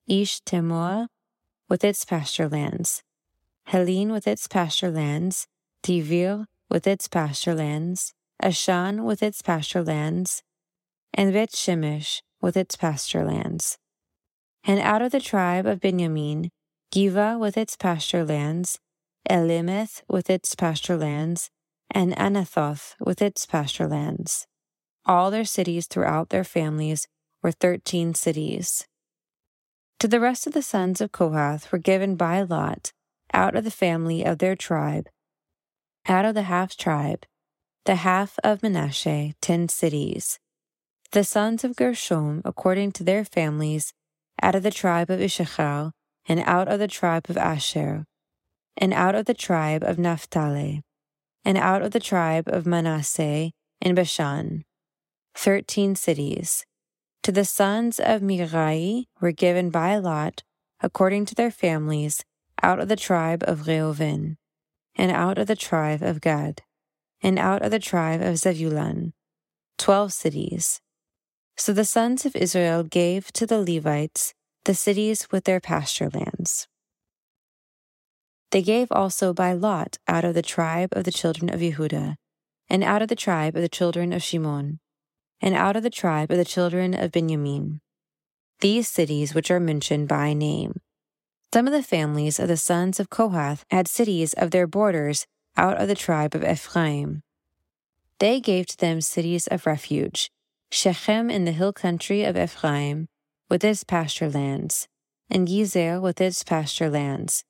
Ish 0.09 0.40
with 1.69 1.85
its 1.85 2.05
pasture 2.05 2.49
lands, 2.49 3.03
Helene 3.67 4.13
with 4.13 4.27
its 4.27 4.47
pasture 4.47 4.91
lands, 4.91 5.47
Tivir 5.83 6.47
with 6.71 6.87
its 6.87 7.09
pasture 7.09 7.55
lands, 7.55 8.15
Ashan 8.43 9.05
with 9.05 9.23
its 9.23 9.43
pasture 9.43 9.83
lands, 9.83 10.43
and 11.13 11.33
Bet 11.33 11.50
Shemesh 11.50 12.23
with 12.41 12.57
its 12.57 12.76
pasture 12.76 13.25
lands. 13.25 13.79
And 14.65 14.81
out 14.81 15.02
of 15.02 15.13
the 15.13 15.21
tribe 15.21 15.67
of 15.67 15.81
Benjamin, 15.81 16.50
Giva 16.93 17.39
with 17.39 17.57
its 17.57 17.76
pasture 17.76 18.25
lands, 18.25 18.79
Elimeth 19.29 20.02
with 20.09 20.31
its 20.31 20.55
pasture 20.55 20.97
lands, 20.97 21.50
and 21.91 22.15
Anathoth 22.17 22.95
with 23.00 23.21
its 23.23 23.47
pasture 23.47 23.89
lands. 23.89 24.47
All 25.05 25.31
their 25.31 25.45
cities 25.45 25.87
throughout 25.87 26.31
their 26.31 26.45
families 26.45 27.09
were 27.43 27.52
thirteen 27.52 28.15
cities. 28.15 28.87
To 30.00 30.09
the 30.09 30.21
rest 30.21 30.47
of 30.47 30.52
the 30.52 30.63
sons 30.63 31.00
of 31.00 31.11
Kohath 31.11 31.73
were 31.73 31.78
given 31.78 32.17
by 32.17 32.43
lot, 32.43 32.93
out 33.32 33.56
of 33.56 33.65
the 33.65 33.71
family 33.71 34.25
of 34.25 34.39
their 34.39 34.54
tribe, 34.54 35.09
out 36.06 36.26
of 36.26 36.35
the 36.35 36.43
half 36.43 36.76
tribe, 36.76 37.25
the 37.87 37.97
half 37.97 38.39
of 38.45 38.63
Manasseh, 38.63 39.32
ten 39.41 39.69
cities. 39.69 40.39
The 41.13 41.25
sons 41.25 41.65
of 41.65 41.76
Gershom, 41.76 42.43
according 42.45 42.93
to 42.93 43.04
their 43.04 43.25
families, 43.25 43.95
out 44.43 44.54
of 44.54 44.63
the 44.63 44.71
tribe 44.71 45.09
of 45.09 45.21
Issachar, 45.21 45.93
and 46.28 46.41
out 46.41 46.69
of 46.69 46.78
the 46.78 46.89
tribe 46.89 47.30
of 47.30 47.39
Asher, 47.39 48.04
and 48.76 48.93
out 48.93 49.15
of 49.15 49.25
the 49.25 49.35
tribe 49.35 49.82
of 49.82 49.99
Naphtali, 49.99 50.82
and 51.43 51.56
out 51.56 51.80
of 51.80 51.93
the 51.93 52.00
tribe 52.00 52.49
of 52.49 52.67
Manasseh 52.67 53.50
in 53.80 53.95
Bashan, 53.95 54.65
thirteen 55.35 55.97
cities. 55.97 56.67
To 57.26 57.32
the 57.32 57.45
sons 57.45 57.99
of 57.99 58.23
Merari 58.23 59.08
were 59.21 59.32
given 59.32 59.71
by 59.71 59.97
lot, 59.97 60.45
according 60.80 61.26
to 61.26 61.34
their 61.34 61.50
families, 61.50 62.25
out 62.62 62.78
of 62.78 62.86
the 62.86 62.95
tribe 62.95 63.43
of 63.49 63.67
Reuven, 63.67 64.36
and 64.95 65.10
out 65.10 65.36
of 65.36 65.49
the 65.49 65.56
tribe 65.56 66.02
of 66.02 66.21
Gad, 66.21 66.62
and 67.21 67.36
out 67.36 67.62
of 67.62 67.73
the 67.73 67.80
tribe 67.80 68.23
of 68.23 68.36
Zebulun, 68.36 69.12
twelve 69.76 70.12
cities. 70.12 70.80
So 71.56 71.73
the 71.73 71.84
sons 71.84 72.25
of 72.26 72.36
Israel 72.36 72.84
gave 72.84 73.32
to 73.32 73.45
the 73.45 73.58
Levites 73.58 74.32
the 74.65 74.75
cities 74.75 75.26
with 75.32 75.47
their 75.47 75.58
pasture 75.58 76.08
lands. 76.08 76.69
They 78.52 78.62
gave 78.62 78.86
also 78.93 79.34
by 79.34 79.52
lot 79.52 79.99
out 80.06 80.25
of 80.25 80.34
the 80.34 80.43
tribe 80.43 80.91
of 80.93 81.02
the 81.02 81.10
children 81.10 81.52
of 81.52 81.58
Yehudah, 81.58 82.15
and 82.69 82.84
out 82.84 83.02
of 83.02 83.08
the 83.08 83.17
tribe 83.17 83.56
of 83.56 83.62
the 83.62 83.69
children 83.69 84.12
of 84.12 84.23
Shimon, 84.23 84.78
and 85.41 85.55
out 85.55 85.77
of 85.77 85.83
the 85.83 85.91
tribe 85.91 86.31
of 86.31 86.39
the 86.39 86.45
children 86.45 86.95
of 86.95 87.13
Benjamin. 87.13 87.81
These 88.61 88.89
cities 88.89 89.35
which 89.35 89.51
are 89.51 89.61
mentioned 89.61 90.09
by 90.09 90.33
name. 90.33 90.81
Some 91.53 91.67
of 91.67 91.73
the 91.73 91.83
families 91.83 92.39
of 92.39 92.49
the 92.49 92.57
sons 92.57 92.99
of 92.99 93.11
Kohath 93.11 93.65
had 93.71 93.89
cities 93.89 94.33
of 94.35 94.51
their 94.51 94.67
borders 94.67 95.27
out 95.57 95.81
of 95.81 95.89
the 95.89 95.95
tribe 95.95 96.35
of 96.35 96.45
Ephraim. 96.45 97.23
They 98.19 98.41
gave 98.41 98.67
to 98.67 98.79
them 98.79 99.01
cities 99.01 99.47
of 99.47 99.67
refuge, 99.67 100.31
Shechem 100.71 101.31
in 101.31 101.45
the 101.45 101.53
hill 101.53 101.73
country 101.73 102.25
of 102.25 102.37
Ephraim, 102.37 103.09
with 103.49 103.63
its 103.63 103.85
pasture 103.85 104.29
lands, 104.29 104.89
and 105.31 105.47
Gezer 105.47 106.01
with 106.01 106.21
its 106.21 106.43
pasture 106.43 106.91
lands, 106.91 107.45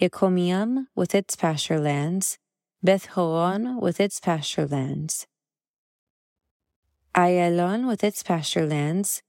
Ikomiam 0.00 0.86
with 0.94 1.14
its 1.14 1.36
pasture 1.36 1.80
lands, 1.80 2.38
Beth 2.82 3.06
Horon 3.06 3.80
with 3.80 4.00
its 4.00 4.20
pasture 4.20 4.66
lands, 4.66 5.26
Ayalon 7.16 7.86
with 7.86 8.04
its 8.04 8.22
pasture 8.22 8.66
lands, 8.66 9.22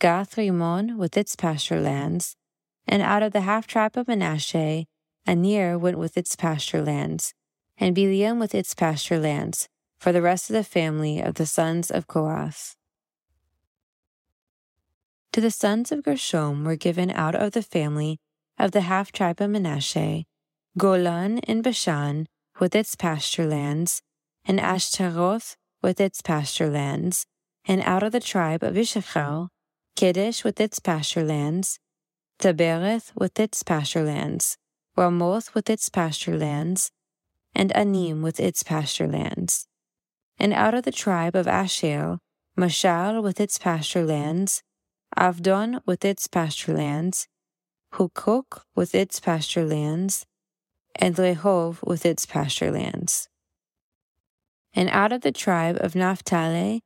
Gath 0.00 0.36
Rimon 0.36 0.96
with 0.98 1.16
its 1.16 1.36
pasture 1.36 1.80
lands, 1.80 2.34
and 2.84 3.00
out 3.00 3.22
of 3.22 3.32
the 3.32 3.42
half 3.42 3.68
tribe 3.68 3.96
of 3.96 4.08
Manasseh, 4.08 4.86
Anir 5.24 5.78
went 5.78 5.98
with 5.98 6.16
its 6.16 6.34
pasture 6.34 6.82
lands, 6.82 7.34
and 7.76 7.94
Biliam 7.94 8.40
with 8.40 8.56
its 8.56 8.74
pasture 8.74 9.20
lands, 9.20 9.68
for 10.00 10.10
the 10.10 10.20
rest 10.20 10.50
of 10.50 10.54
the 10.54 10.64
family 10.64 11.20
of 11.20 11.34
the 11.34 11.46
sons 11.46 11.92
of 11.92 12.08
Kohath. 12.08 12.74
To 15.30 15.40
the 15.40 15.52
sons 15.52 15.92
of 15.92 16.02
Gershom 16.02 16.64
were 16.64 16.74
given 16.74 17.12
out 17.12 17.36
of 17.36 17.52
the 17.52 17.62
family 17.62 18.18
of 18.58 18.72
the 18.72 18.80
half 18.80 19.12
tribe 19.12 19.40
of 19.40 19.50
Manasseh, 19.50 20.24
Golan 20.76 21.38
in 21.38 21.62
Bashan 21.62 22.26
with 22.58 22.74
its 22.74 22.96
pasture 22.96 23.46
lands, 23.46 24.02
and 24.44 24.58
Ashtaroth 24.58 25.56
with 25.82 26.00
its 26.00 26.22
pasture 26.22 26.68
lands, 26.68 27.26
and 27.64 27.80
out 27.82 28.02
of 28.02 28.12
the 28.12 28.20
tribe 28.20 28.62
of 28.62 28.76
Issachar, 28.76 29.48
Kedesh 29.96 30.44
with 30.44 30.60
its 30.60 30.78
pasture 30.78 31.24
lands, 31.24 31.78
Tabereth 32.38 33.12
with 33.16 33.38
its 33.40 33.62
pasture 33.62 34.04
lands, 34.04 34.56
Ramoth 34.96 35.54
with 35.54 35.68
its 35.68 35.88
pasture 35.88 36.36
lands, 36.36 36.90
and 37.54 37.74
Anim 37.76 38.22
with 38.22 38.38
its 38.38 38.62
pasture 38.62 39.08
lands. 39.08 39.66
And 40.38 40.52
out 40.52 40.74
of 40.74 40.84
the 40.84 40.92
tribe 40.92 41.34
of 41.34 41.48
Asher, 41.48 42.18
Mashal 42.56 43.22
with 43.22 43.40
its 43.40 43.58
pasture 43.58 44.04
lands, 44.04 44.62
Avdon 45.16 45.80
with 45.86 46.04
its 46.04 46.28
pasture 46.28 46.74
lands, 46.74 47.26
Hukok 47.94 48.62
with 48.74 48.94
its 48.94 49.20
pasture 49.20 49.64
lands, 49.64 50.26
and 50.94 51.16
Rehov 51.16 51.82
with 51.84 52.04
its 52.04 52.26
pasture 52.26 52.70
lands. 52.70 53.28
And 54.74 54.88
out 54.90 55.12
of 55.12 55.22
the 55.22 55.32
tribe 55.32 55.78
of 55.80 55.94
Naphtali, 55.94 56.82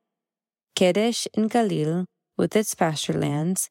Kedesh 0.76 1.26
in 1.34 1.48
Galil 1.48 2.06
with 2.36 2.56
its 2.56 2.74
pasture 2.74 3.12
lands, 3.12 3.70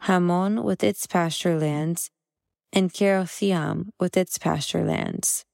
Hamon 0.00 0.62
with 0.62 0.82
its 0.82 1.06
pasture 1.06 1.58
lands, 1.58 2.10
and 2.72 2.92
Kerothiam 2.92 3.90
with 3.98 4.16
its 4.16 4.38
pasture 4.38 4.84
lands. 4.84 5.44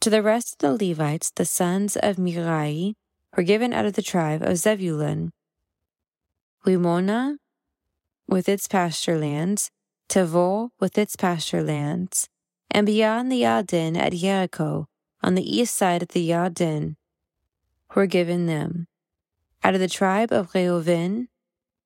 To 0.00 0.10
the 0.10 0.22
rest 0.22 0.62
of 0.62 0.78
the 0.78 0.88
Levites, 0.88 1.30
the 1.34 1.44
sons 1.44 1.96
of 1.96 2.18
Merari, 2.18 2.94
were 3.36 3.42
given 3.42 3.72
out 3.72 3.86
of 3.86 3.94
the 3.94 4.02
tribe 4.02 4.42
of 4.42 4.56
Zebulun, 4.56 5.32
Rimona, 6.64 7.36
with 8.28 8.48
its 8.48 8.68
pasture 8.68 9.18
lands, 9.18 9.70
Tavor 10.08 10.70
with 10.78 10.98
its 10.98 11.16
pasture 11.16 11.62
lands, 11.62 12.28
and 12.70 12.86
beyond 12.86 13.30
the 13.30 13.42
Yarden 13.42 13.96
at 13.96 14.12
Jericho, 14.12 14.86
on 15.26 15.34
the 15.34 15.58
east 15.58 15.74
side 15.74 16.02
of 16.02 16.08
the 16.10 16.30
Yarden, 16.30 16.94
were 17.96 18.06
given 18.06 18.46
them. 18.46 18.86
Out 19.64 19.74
of 19.74 19.80
the 19.80 19.88
tribe 19.88 20.30
of 20.30 20.52
Reuven, 20.52 21.26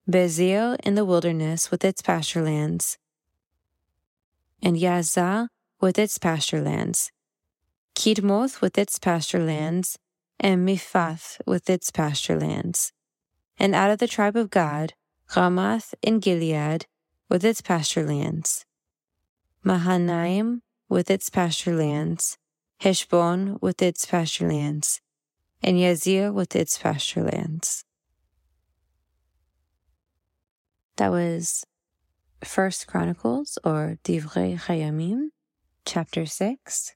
Bezer 0.09 0.77
in 0.85 0.95
the 0.95 1.07
wilderness 1.07 1.71
with 1.71 1.83
its 1.83 2.03
pasture 2.03 2.43
lands, 2.43 2.99
and 4.63 4.77
Yaza 4.77 5.49
with 5.81 5.99
its 5.99 6.19
pasture 6.19 6.61
lands, 6.61 7.13
Kidmoth 7.95 8.61
with 8.61 8.77
its 8.77 8.99
pasture 8.99 9.43
lands, 9.43 9.99
and 10.39 10.69
Miphath 10.69 11.41
with 11.47 11.71
its 11.71 11.91
pasture 11.91 12.39
lands. 12.39 12.93
And 13.59 13.75
out 13.75 13.91
of 13.91 13.99
the 13.99 14.09
tribe 14.09 14.37
of 14.37 14.51
Gad, 14.51 14.93
Ramoth 15.35 15.95
in 16.03 16.19
Gilead 16.19 16.85
with 17.31 17.43
its 17.45 17.63
pasture 17.63 18.05
lands, 18.05 18.67
Mahanaim 19.65 20.61
with 20.91 21.11
its 21.11 21.31
pasture 21.31 21.75
lands, 21.75 22.37
Heshbon 22.81 23.59
with 23.61 23.83
its 23.83 24.07
pasture 24.07 24.49
lands, 24.49 25.03
and 25.63 25.77
Yazir 25.77 26.33
with 26.33 26.57
its 26.57 26.79
pasture 26.79 27.25
lands. 27.25 27.85
That 30.97 31.11
was 31.11 31.67
First 32.43 32.87
Chronicles 32.87 33.59
or 33.65 33.99
Divrei 34.03 34.59
HaYamim, 34.59 35.29
chapter 35.85 36.25
6. 36.25 36.95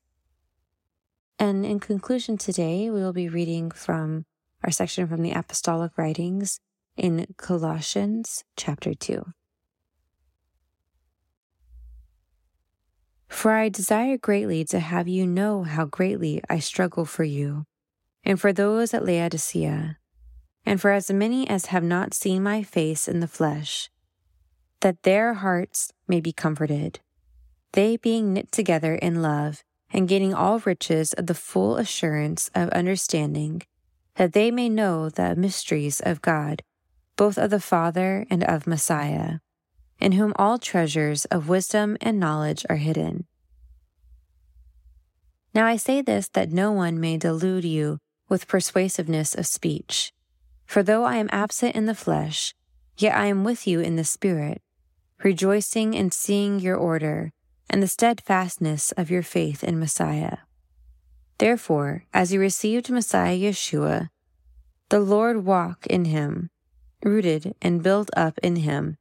And 1.39 1.67
in 1.67 1.81
conclusion 1.81 2.39
today, 2.39 2.89
we 2.89 3.03
will 3.03 3.13
be 3.13 3.29
reading 3.29 3.71
from 3.71 4.25
our 4.63 4.71
section 4.71 5.07
from 5.07 5.21
the 5.21 5.33
Apostolic 5.33 5.99
Writings 5.99 6.61
in 6.97 7.27
Colossians 7.37 8.45
chapter 8.57 8.95
2. 8.95 9.23
For 13.35 13.51
I 13.51 13.69
desire 13.69 14.17
greatly 14.17 14.65
to 14.67 14.79
have 14.79 15.07
you 15.07 15.27
know 15.27 15.65
how 15.65 15.85
greatly 15.85 16.41
I 16.49 16.61
struggle 16.61 17.05
for 17.05 17.25
you, 17.25 17.67
and 18.25 18.41
for 18.41 18.55
those 18.55 18.95
at 18.95 19.05
Laodicea, 19.05 19.99
and 20.65 20.81
for 20.81 20.93
as 20.93 21.11
many 21.11 21.47
as 21.47 21.67
have 21.67 21.83
not 21.83 22.15
seen 22.15 22.43
my 22.43 22.63
face 22.63 23.07
in 23.07 23.21
the 23.21 23.29
flesh, 23.29 23.91
that 24.81 25.03
their 25.03 25.35
hearts 25.35 25.93
may 26.09 26.21
be 26.21 26.33
comforted, 26.33 27.01
they 27.73 27.99
being 27.99 28.33
knit 28.33 28.51
together 28.51 28.95
in 28.95 29.21
love 29.21 29.63
and 29.91 30.09
gaining 30.09 30.33
all 30.33 30.61
riches 30.61 31.13
of 31.13 31.27
the 31.27 31.35
full 31.35 31.77
assurance 31.77 32.51
of 32.55 32.71
understanding, 32.71 33.61
that 34.15 34.33
they 34.33 34.51
may 34.51 34.71
know 34.71 35.11
the 35.11 35.37
mysteries 35.37 36.01
of 36.01 36.23
God, 36.23 36.63
both 37.17 37.37
of 37.37 37.51
the 37.51 37.61
Father 37.61 38.27
and 38.31 38.43
of 38.45 38.67
Messiah, 38.67 39.41
in 40.01 40.13
whom 40.13 40.33
all 40.37 40.59
treasures 40.59 41.25
of 41.27 41.49
wisdom 41.49 41.97
and 42.01 42.19
knowledge 42.19 42.65
are 42.69 42.77
hidden. 42.77 43.27
Now 45.55 45.67
I 45.67 45.77
say 45.77 46.03
this 46.03 46.29
that 46.31 46.51
no 46.53 46.73
one 46.73 47.01
may 47.01 47.17
delude 47.17 47.65
you 47.65 47.99
with 48.29 48.49
persuasiveness 48.49 49.35
of 49.35 49.47
speech. 49.47 50.13
For 50.67 50.83
though 50.83 51.05
I 51.05 51.17
am 51.17 51.29
absent 51.31 51.77
in 51.77 51.87
the 51.87 51.95
flesh, 51.95 52.55
yet 52.99 53.15
I 53.15 53.27
am 53.27 53.45
with 53.45 53.67
you 53.67 53.81
in 53.81 53.97
the 53.97 54.05
Spirit, 54.05 54.63
rejoicing 55.23 55.95
in 55.95 56.11
seeing 56.11 56.59
your 56.59 56.77
order 56.77 57.33
and 57.71 57.83
the 57.83 57.89
steadfastness 57.89 58.93
of 58.93 59.11
your 59.11 59.23
faith 59.23 59.63
in 59.63 59.79
Messiah. 59.79 60.39
Therefore, 61.39 62.05
as 62.13 62.33
you 62.33 62.41
received 62.41 62.91
Messiah 62.91 63.37
Yeshua, 63.37 64.09
the 64.89 65.01
Lord 65.01 65.45
walk 65.45 65.87
in 65.87 66.07
him, 66.07 66.51
rooted 67.03 67.55
and 67.61 67.83
built 67.83 68.11
up 68.17 68.39
in 68.43 68.57
him, 68.57 68.97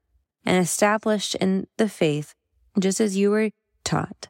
and 0.46 0.58
established 0.58 1.36
in 1.36 1.68
the 1.78 1.90
faith 1.90 2.34
just 2.80 3.00
as 3.00 3.18
you 3.18 3.30
were 3.30 3.52
taught, 3.84 4.28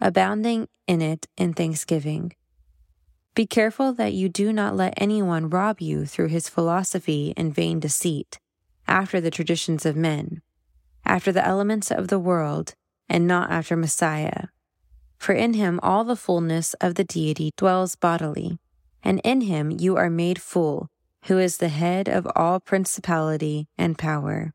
abounding 0.00 0.68
in 0.86 1.00
it 1.00 1.26
in 1.36 1.54
thanksgiving. 1.54 2.32
Be 3.34 3.46
careful 3.46 3.92
that 3.94 4.12
you 4.12 4.28
do 4.28 4.52
not 4.52 4.76
let 4.76 4.94
anyone 4.96 5.48
rob 5.48 5.80
you 5.80 6.04
through 6.04 6.28
his 6.28 6.48
philosophy 6.48 7.32
and 7.36 7.54
vain 7.54 7.78
deceit, 7.78 8.40
after 8.88 9.20
the 9.20 9.30
traditions 9.30 9.86
of 9.86 9.94
men, 9.94 10.42
after 11.04 11.30
the 11.30 11.46
elements 11.46 11.90
of 11.92 12.08
the 12.08 12.18
world, 12.18 12.74
and 13.08 13.26
not 13.26 13.50
after 13.50 13.76
Messiah. 13.76 14.48
For 15.16 15.32
in 15.32 15.54
him 15.54 15.78
all 15.82 16.02
the 16.02 16.16
fullness 16.16 16.74
of 16.74 16.96
the 16.96 17.04
deity 17.04 17.52
dwells 17.56 17.94
bodily, 17.94 18.58
and 19.02 19.20
in 19.22 19.42
him 19.42 19.70
you 19.70 19.96
are 19.96 20.10
made 20.10 20.40
full, 20.40 20.88
who 21.24 21.38
is 21.38 21.58
the 21.58 21.68
head 21.68 22.08
of 22.08 22.26
all 22.34 22.58
principality 22.58 23.68
and 23.78 23.96
power. 23.96 24.54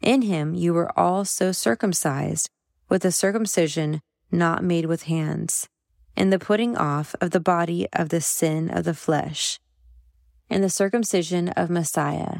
In 0.00 0.22
him 0.22 0.54
you 0.54 0.72
were 0.72 0.98
also 0.98 1.52
circumcised 1.52 2.48
with 2.88 3.04
a 3.04 3.12
circumcision 3.12 4.00
not 4.30 4.64
made 4.64 4.86
with 4.86 5.04
hands, 5.04 5.68
in 6.16 6.30
the 6.30 6.38
putting 6.38 6.76
off 6.76 7.14
of 7.20 7.30
the 7.30 7.40
body 7.40 7.86
of 7.92 8.08
the 8.08 8.20
sin 8.20 8.70
of 8.70 8.84
the 8.84 8.94
flesh, 8.94 9.60
in 10.48 10.62
the 10.62 10.70
circumcision 10.70 11.48
of 11.50 11.70
Messiah, 11.70 12.38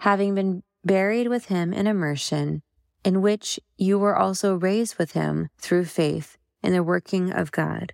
having 0.00 0.34
been 0.34 0.62
buried 0.84 1.28
with 1.28 1.46
him 1.46 1.72
in 1.72 1.86
immersion 1.86 2.62
in 3.04 3.20
which 3.20 3.58
you 3.76 3.98
were 3.98 4.16
also 4.16 4.54
raised 4.54 4.96
with 4.96 5.12
him 5.12 5.48
through 5.58 5.84
faith 5.84 6.36
in 6.62 6.72
the 6.72 6.82
working 6.82 7.32
of 7.32 7.52
God, 7.52 7.92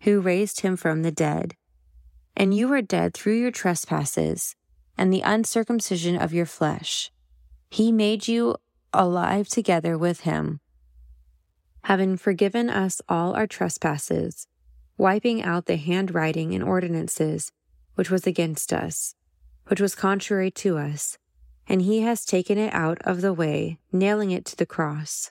who 0.00 0.20
raised 0.20 0.60
him 0.60 0.76
from 0.76 1.02
the 1.02 1.12
dead. 1.12 1.54
And 2.36 2.52
you 2.52 2.68
were 2.68 2.82
dead 2.82 3.14
through 3.14 3.38
your 3.38 3.52
trespasses 3.52 4.56
and 4.98 5.12
the 5.12 5.22
uncircumcision 5.22 6.16
of 6.16 6.34
your 6.34 6.46
flesh. 6.46 7.10
He 7.70 7.92
made 7.92 8.28
you 8.28 8.56
alive 8.92 9.48
together 9.48 9.98
with 9.98 10.20
him, 10.20 10.60
having 11.84 12.16
forgiven 12.16 12.70
us 12.70 13.00
all 13.08 13.34
our 13.34 13.46
trespasses, 13.46 14.46
wiping 14.96 15.42
out 15.42 15.66
the 15.66 15.76
handwriting 15.76 16.54
and 16.54 16.62
ordinances 16.62 17.50
which 17.94 18.10
was 18.10 18.26
against 18.26 18.72
us, 18.72 19.14
which 19.66 19.80
was 19.80 19.94
contrary 19.94 20.50
to 20.50 20.78
us 20.78 21.18
and 21.66 21.82
he 21.82 22.00
has 22.00 22.24
taken 22.24 22.58
it 22.58 22.72
out 22.74 22.98
of 23.02 23.20
the 23.20 23.32
way, 23.32 23.78
nailing 23.92 24.30
it 24.30 24.44
to 24.44 24.56
the 24.56 24.66
cross. 24.66 25.30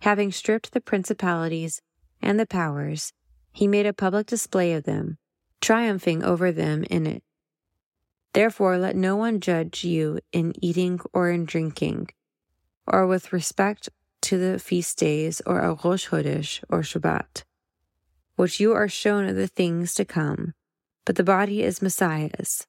Having 0.00 0.32
stripped 0.32 0.72
the 0.72 0.80
principalities 0.80 1.82
and 2.20 2.38
the 2.38 2.46
powers, 2.46 3.12
he 3.52 3.66
made 3.66 3.86
a 3.86 3.92
public 3.92 4.26
display 4.26 4.72
of 4.74 4.84
them, 4.84 5.18
triumphing 5.60 6.22
over 6.22 6.52
them 6.52 6.84
in 6.84 7.06
it. 7.06 7.22
Therefore, 8.32 8.78
let 8.78 8.96
no 8.96 9.16
one 9.16 9.40
judge 9.40 9.84
you 9.84 10.18
in 10.32 10.54
eating 10.64 11.00
or 11.12 11.30
in 11.30 11.44
drinking, 11.44 12.08
or 12.86 13.06
with 13.06 13.32
respect 13.32 13.88
to 14.22 14.38
the 14.38 14.58
feast 14.58 14.98
days 14.98 15.42
or 15.44 15.60
a 15.60 15.74
Rosh 15.74 16.08
Chodesh 16.08 16.62
or 16.70 16.80
Shabbat, 16.80 17.42
which 18.36 18.60
you 18.60 18.72
are 18.72 18.88
shown 18.88 19.26
of 19.26 19.36
the 19.36 19.48
things 19.48 19.94
to 19.94 20.04
come, 20.04 20.54
but 21.04 21.16
the 21.16 21.24
body 21.24 21.62
is 21.62 21.82
Messiah's. 21.82 22.66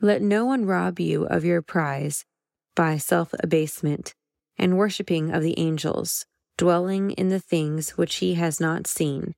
Let 0.00 0.20
no 0.20 0.44
one 0.44 0.66
rob 0.66 1.00
you 1.00 1.24
of 1.24 1.44
your 1.44 1.62
prize 1.62 2.26
by 2.74 2.98
self 2.98 3.32
abasement 3.40 4.14
and 4.58 4.76
worshipping 4.76 5.30
of 5.30 5.42
the 5.42 5.58
angels, 5.58 6.26
dwelling 6.58 7.12
in 7.12 7.28
the 7.28 7.40
things 7.40 7.96
which 7.96 8.16
he 8.16 8.34
has 8.34 8.60
not 8.60 8.86
seen, 8.86 9.34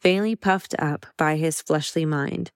vainly 0.00 0.36
puffed 0.36 0.74
up 0.78 1.06
by 1.16 1.36
his 1.36 1.60
fleshly 1.60 2.04
mind, 2.04 2.52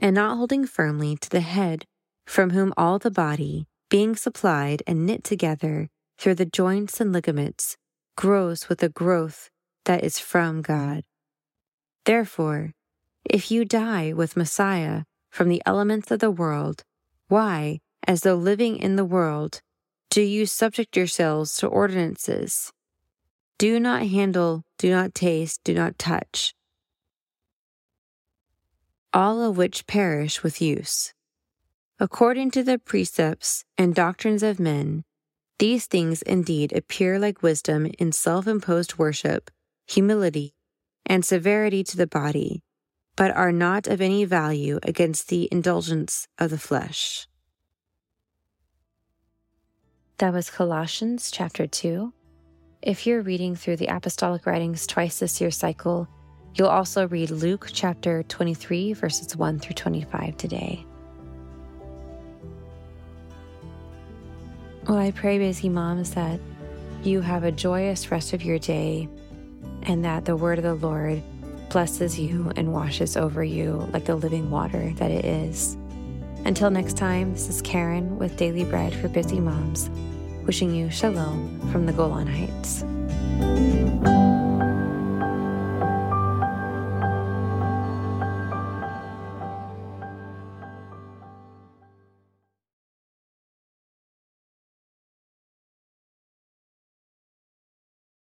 and 0.00 0.14
not 0.14 0.36
holding 0.36 0.66
firmly 0.66 1.16
to 1.16 1.30
the 1.30 1.42
head, 1.42 1.84
from 2.26 2.50
whom 2.50 2.72
all 2.76 2.98
the 2.98 3.10
body, 3.10 3.66
being 3.90 4.16
supplied 4.16 4.82
and 4.86 5.06
knit 5.06 5.22
together 5.22 5.88
through 6.18 6.34
the 6.34 6.46
joints 6.46 7.00
and 7.00 7.12
ligaments, 7.12 7.76
grows 8.16 8.68
with 8.68 8.82
a 8.82 8.88
growth 8.88 9.50
that 9.84 10.02
is 10.02 10.18
from 10.18 10.62
God. 10.62 11.04
Therefore, 12.06 12.72
if 13.24 13.50
you 13.50 13.64
die 13.64 14.12
with 14.12 14.36
Messiah, 14.36 15.02
from 15.30 15.48
the 15.48 15.62
elements 15.64 16.10
of 16.10 16.18
the 16.18 16.30
world, 16.30 16.82
why, 17.28 17.80
as 18.06 18.22
though 18.22 18.34
living 18.34 18.76
in 18.76 18.96
the 18.96 19.04
world, 19.04 19.60
do 20.10 20.22
you 20.22 20.46
subject 20.46 20.96
yourselves 20.96 21.54
to 21.56 21.66
ordinances? 21.68 22.72
Do 23.58 23.78
not 23.78 24.06
handle, 24.06 24.64
do 24.78 24.90
not 24.90 25.14
taste, 25.14 25.60
do 25.62 25.74
not 25.74 25.98
touch, 25.98 26.54
all 29.12 29.42
of 29.42 29.56
which 29.56 29.86
perish 29.86 30.42
with 30.42 30.60
use. 30.60 31.12
According 31.98 32.50
to 32.52 32.62
the 32.62 32.78
precepts 32.78 33.64
and 33.76 33.94
doctrines 33.94 34.42
of 34.42 34.58
men, 34.58 35.04
these 35.58 35.86
things 35.86 36.22
indeed 36.22 36.72
appear 36.72 37.18
like 37.18 37.42
wisdom 37.42 37.86
in 37.98 38.12
self 38.12 38.46
imposed 38.46 38.98
worship, 38.98 39.50
humility, 39.86 40.54
and 41.04 41.24
severity 41.24 41.84
to 41.84 41.96
the 41.96 42.06
body 42.06 42.62
but 43.20 43.36
are 43.36 43.52
not 43.52 43.86
of 43.86 44.00
any 44.00 44.24
value 44.24 44.78
against 44.82 45.28
the 45.28 45.46
indulgence 45.52 46.26
of 46.38 46.48
the 46.48 46.56
flesh. 46.56 47.28
That 50.16 50.32
was 50.32 50.48
Colossians 50.48 51.30
chapter 51.30 51.66
2. 51.66 52.14
If 52.80 53.06
you're 53.06 53.20
reading 53.20 53.56
through 53.56 53.76
the 53.76 53.94
apostolic 53.94 54.46
writings 54.46 54.86
twice 54.86 55.18
this 55.18 55.38
year 55.38 55.50
cycle, 55.50 56.08
you'll 56.54 56.68
also 56.68 57.08
read 57.08 57.30
Luke 57.30 57.68
chapter 57.72 58.22
23, 58.24 58.92
verses 58.92 59.36
1 59.36 59.58
through 59.58 59.74
25 59.74 60.36
today. 60.36 60.84
Well, 64.88 64.98
I 64.98 65.10
pray, 65.10 65.38
busy 65.38 65.68
moms, 65.68 66.12
that 66.14 66.40
you 67.02 67.20
have 67.20 67.44
a 67.44 67.52
joyous 67.52 68.10
rest 68.10 68.32
of 68.32 68.42
your 68.42 68.58
day 68.58 69.08
and 69.82 70.04
that 70.04 70.24
the 70.24 70.36
word 70.36 70.58
of 70.58 70.64
the 70.64 70.74
Lord 70.74 71.22
blesses 71.70 72.18
you 72.18 72.52
and 72.56 72.72
washes 72.72 73.16
over 73.16 73.42
you 73.44 73.88
like 73.92 74.04
the 74.04 74.16
living 74.16 74.50
water 74.50 74.92
that 74.96 75.10
it 75.10 75.24
is. 75.24 75.76
Until 76.44 76.70
next 76.70 76.96
time, 76.96 77.32
this 77.32 77.48
is 77.48 77.62
Karen 77.62 78.18
with 78.18 78.36
Daily 78.36 78.64
Bread 78.64 78.94
for 78.94 79.08
Busy 79.08 79.40
Moms, 79.40 79.90
wishing 80.44 80.74
you 80.74 80.90
shalom 80.90 81.60
from 81.70 81.86
the 81.86 81.92
Golan 81.92 82.26
Heights. 82.26 82.84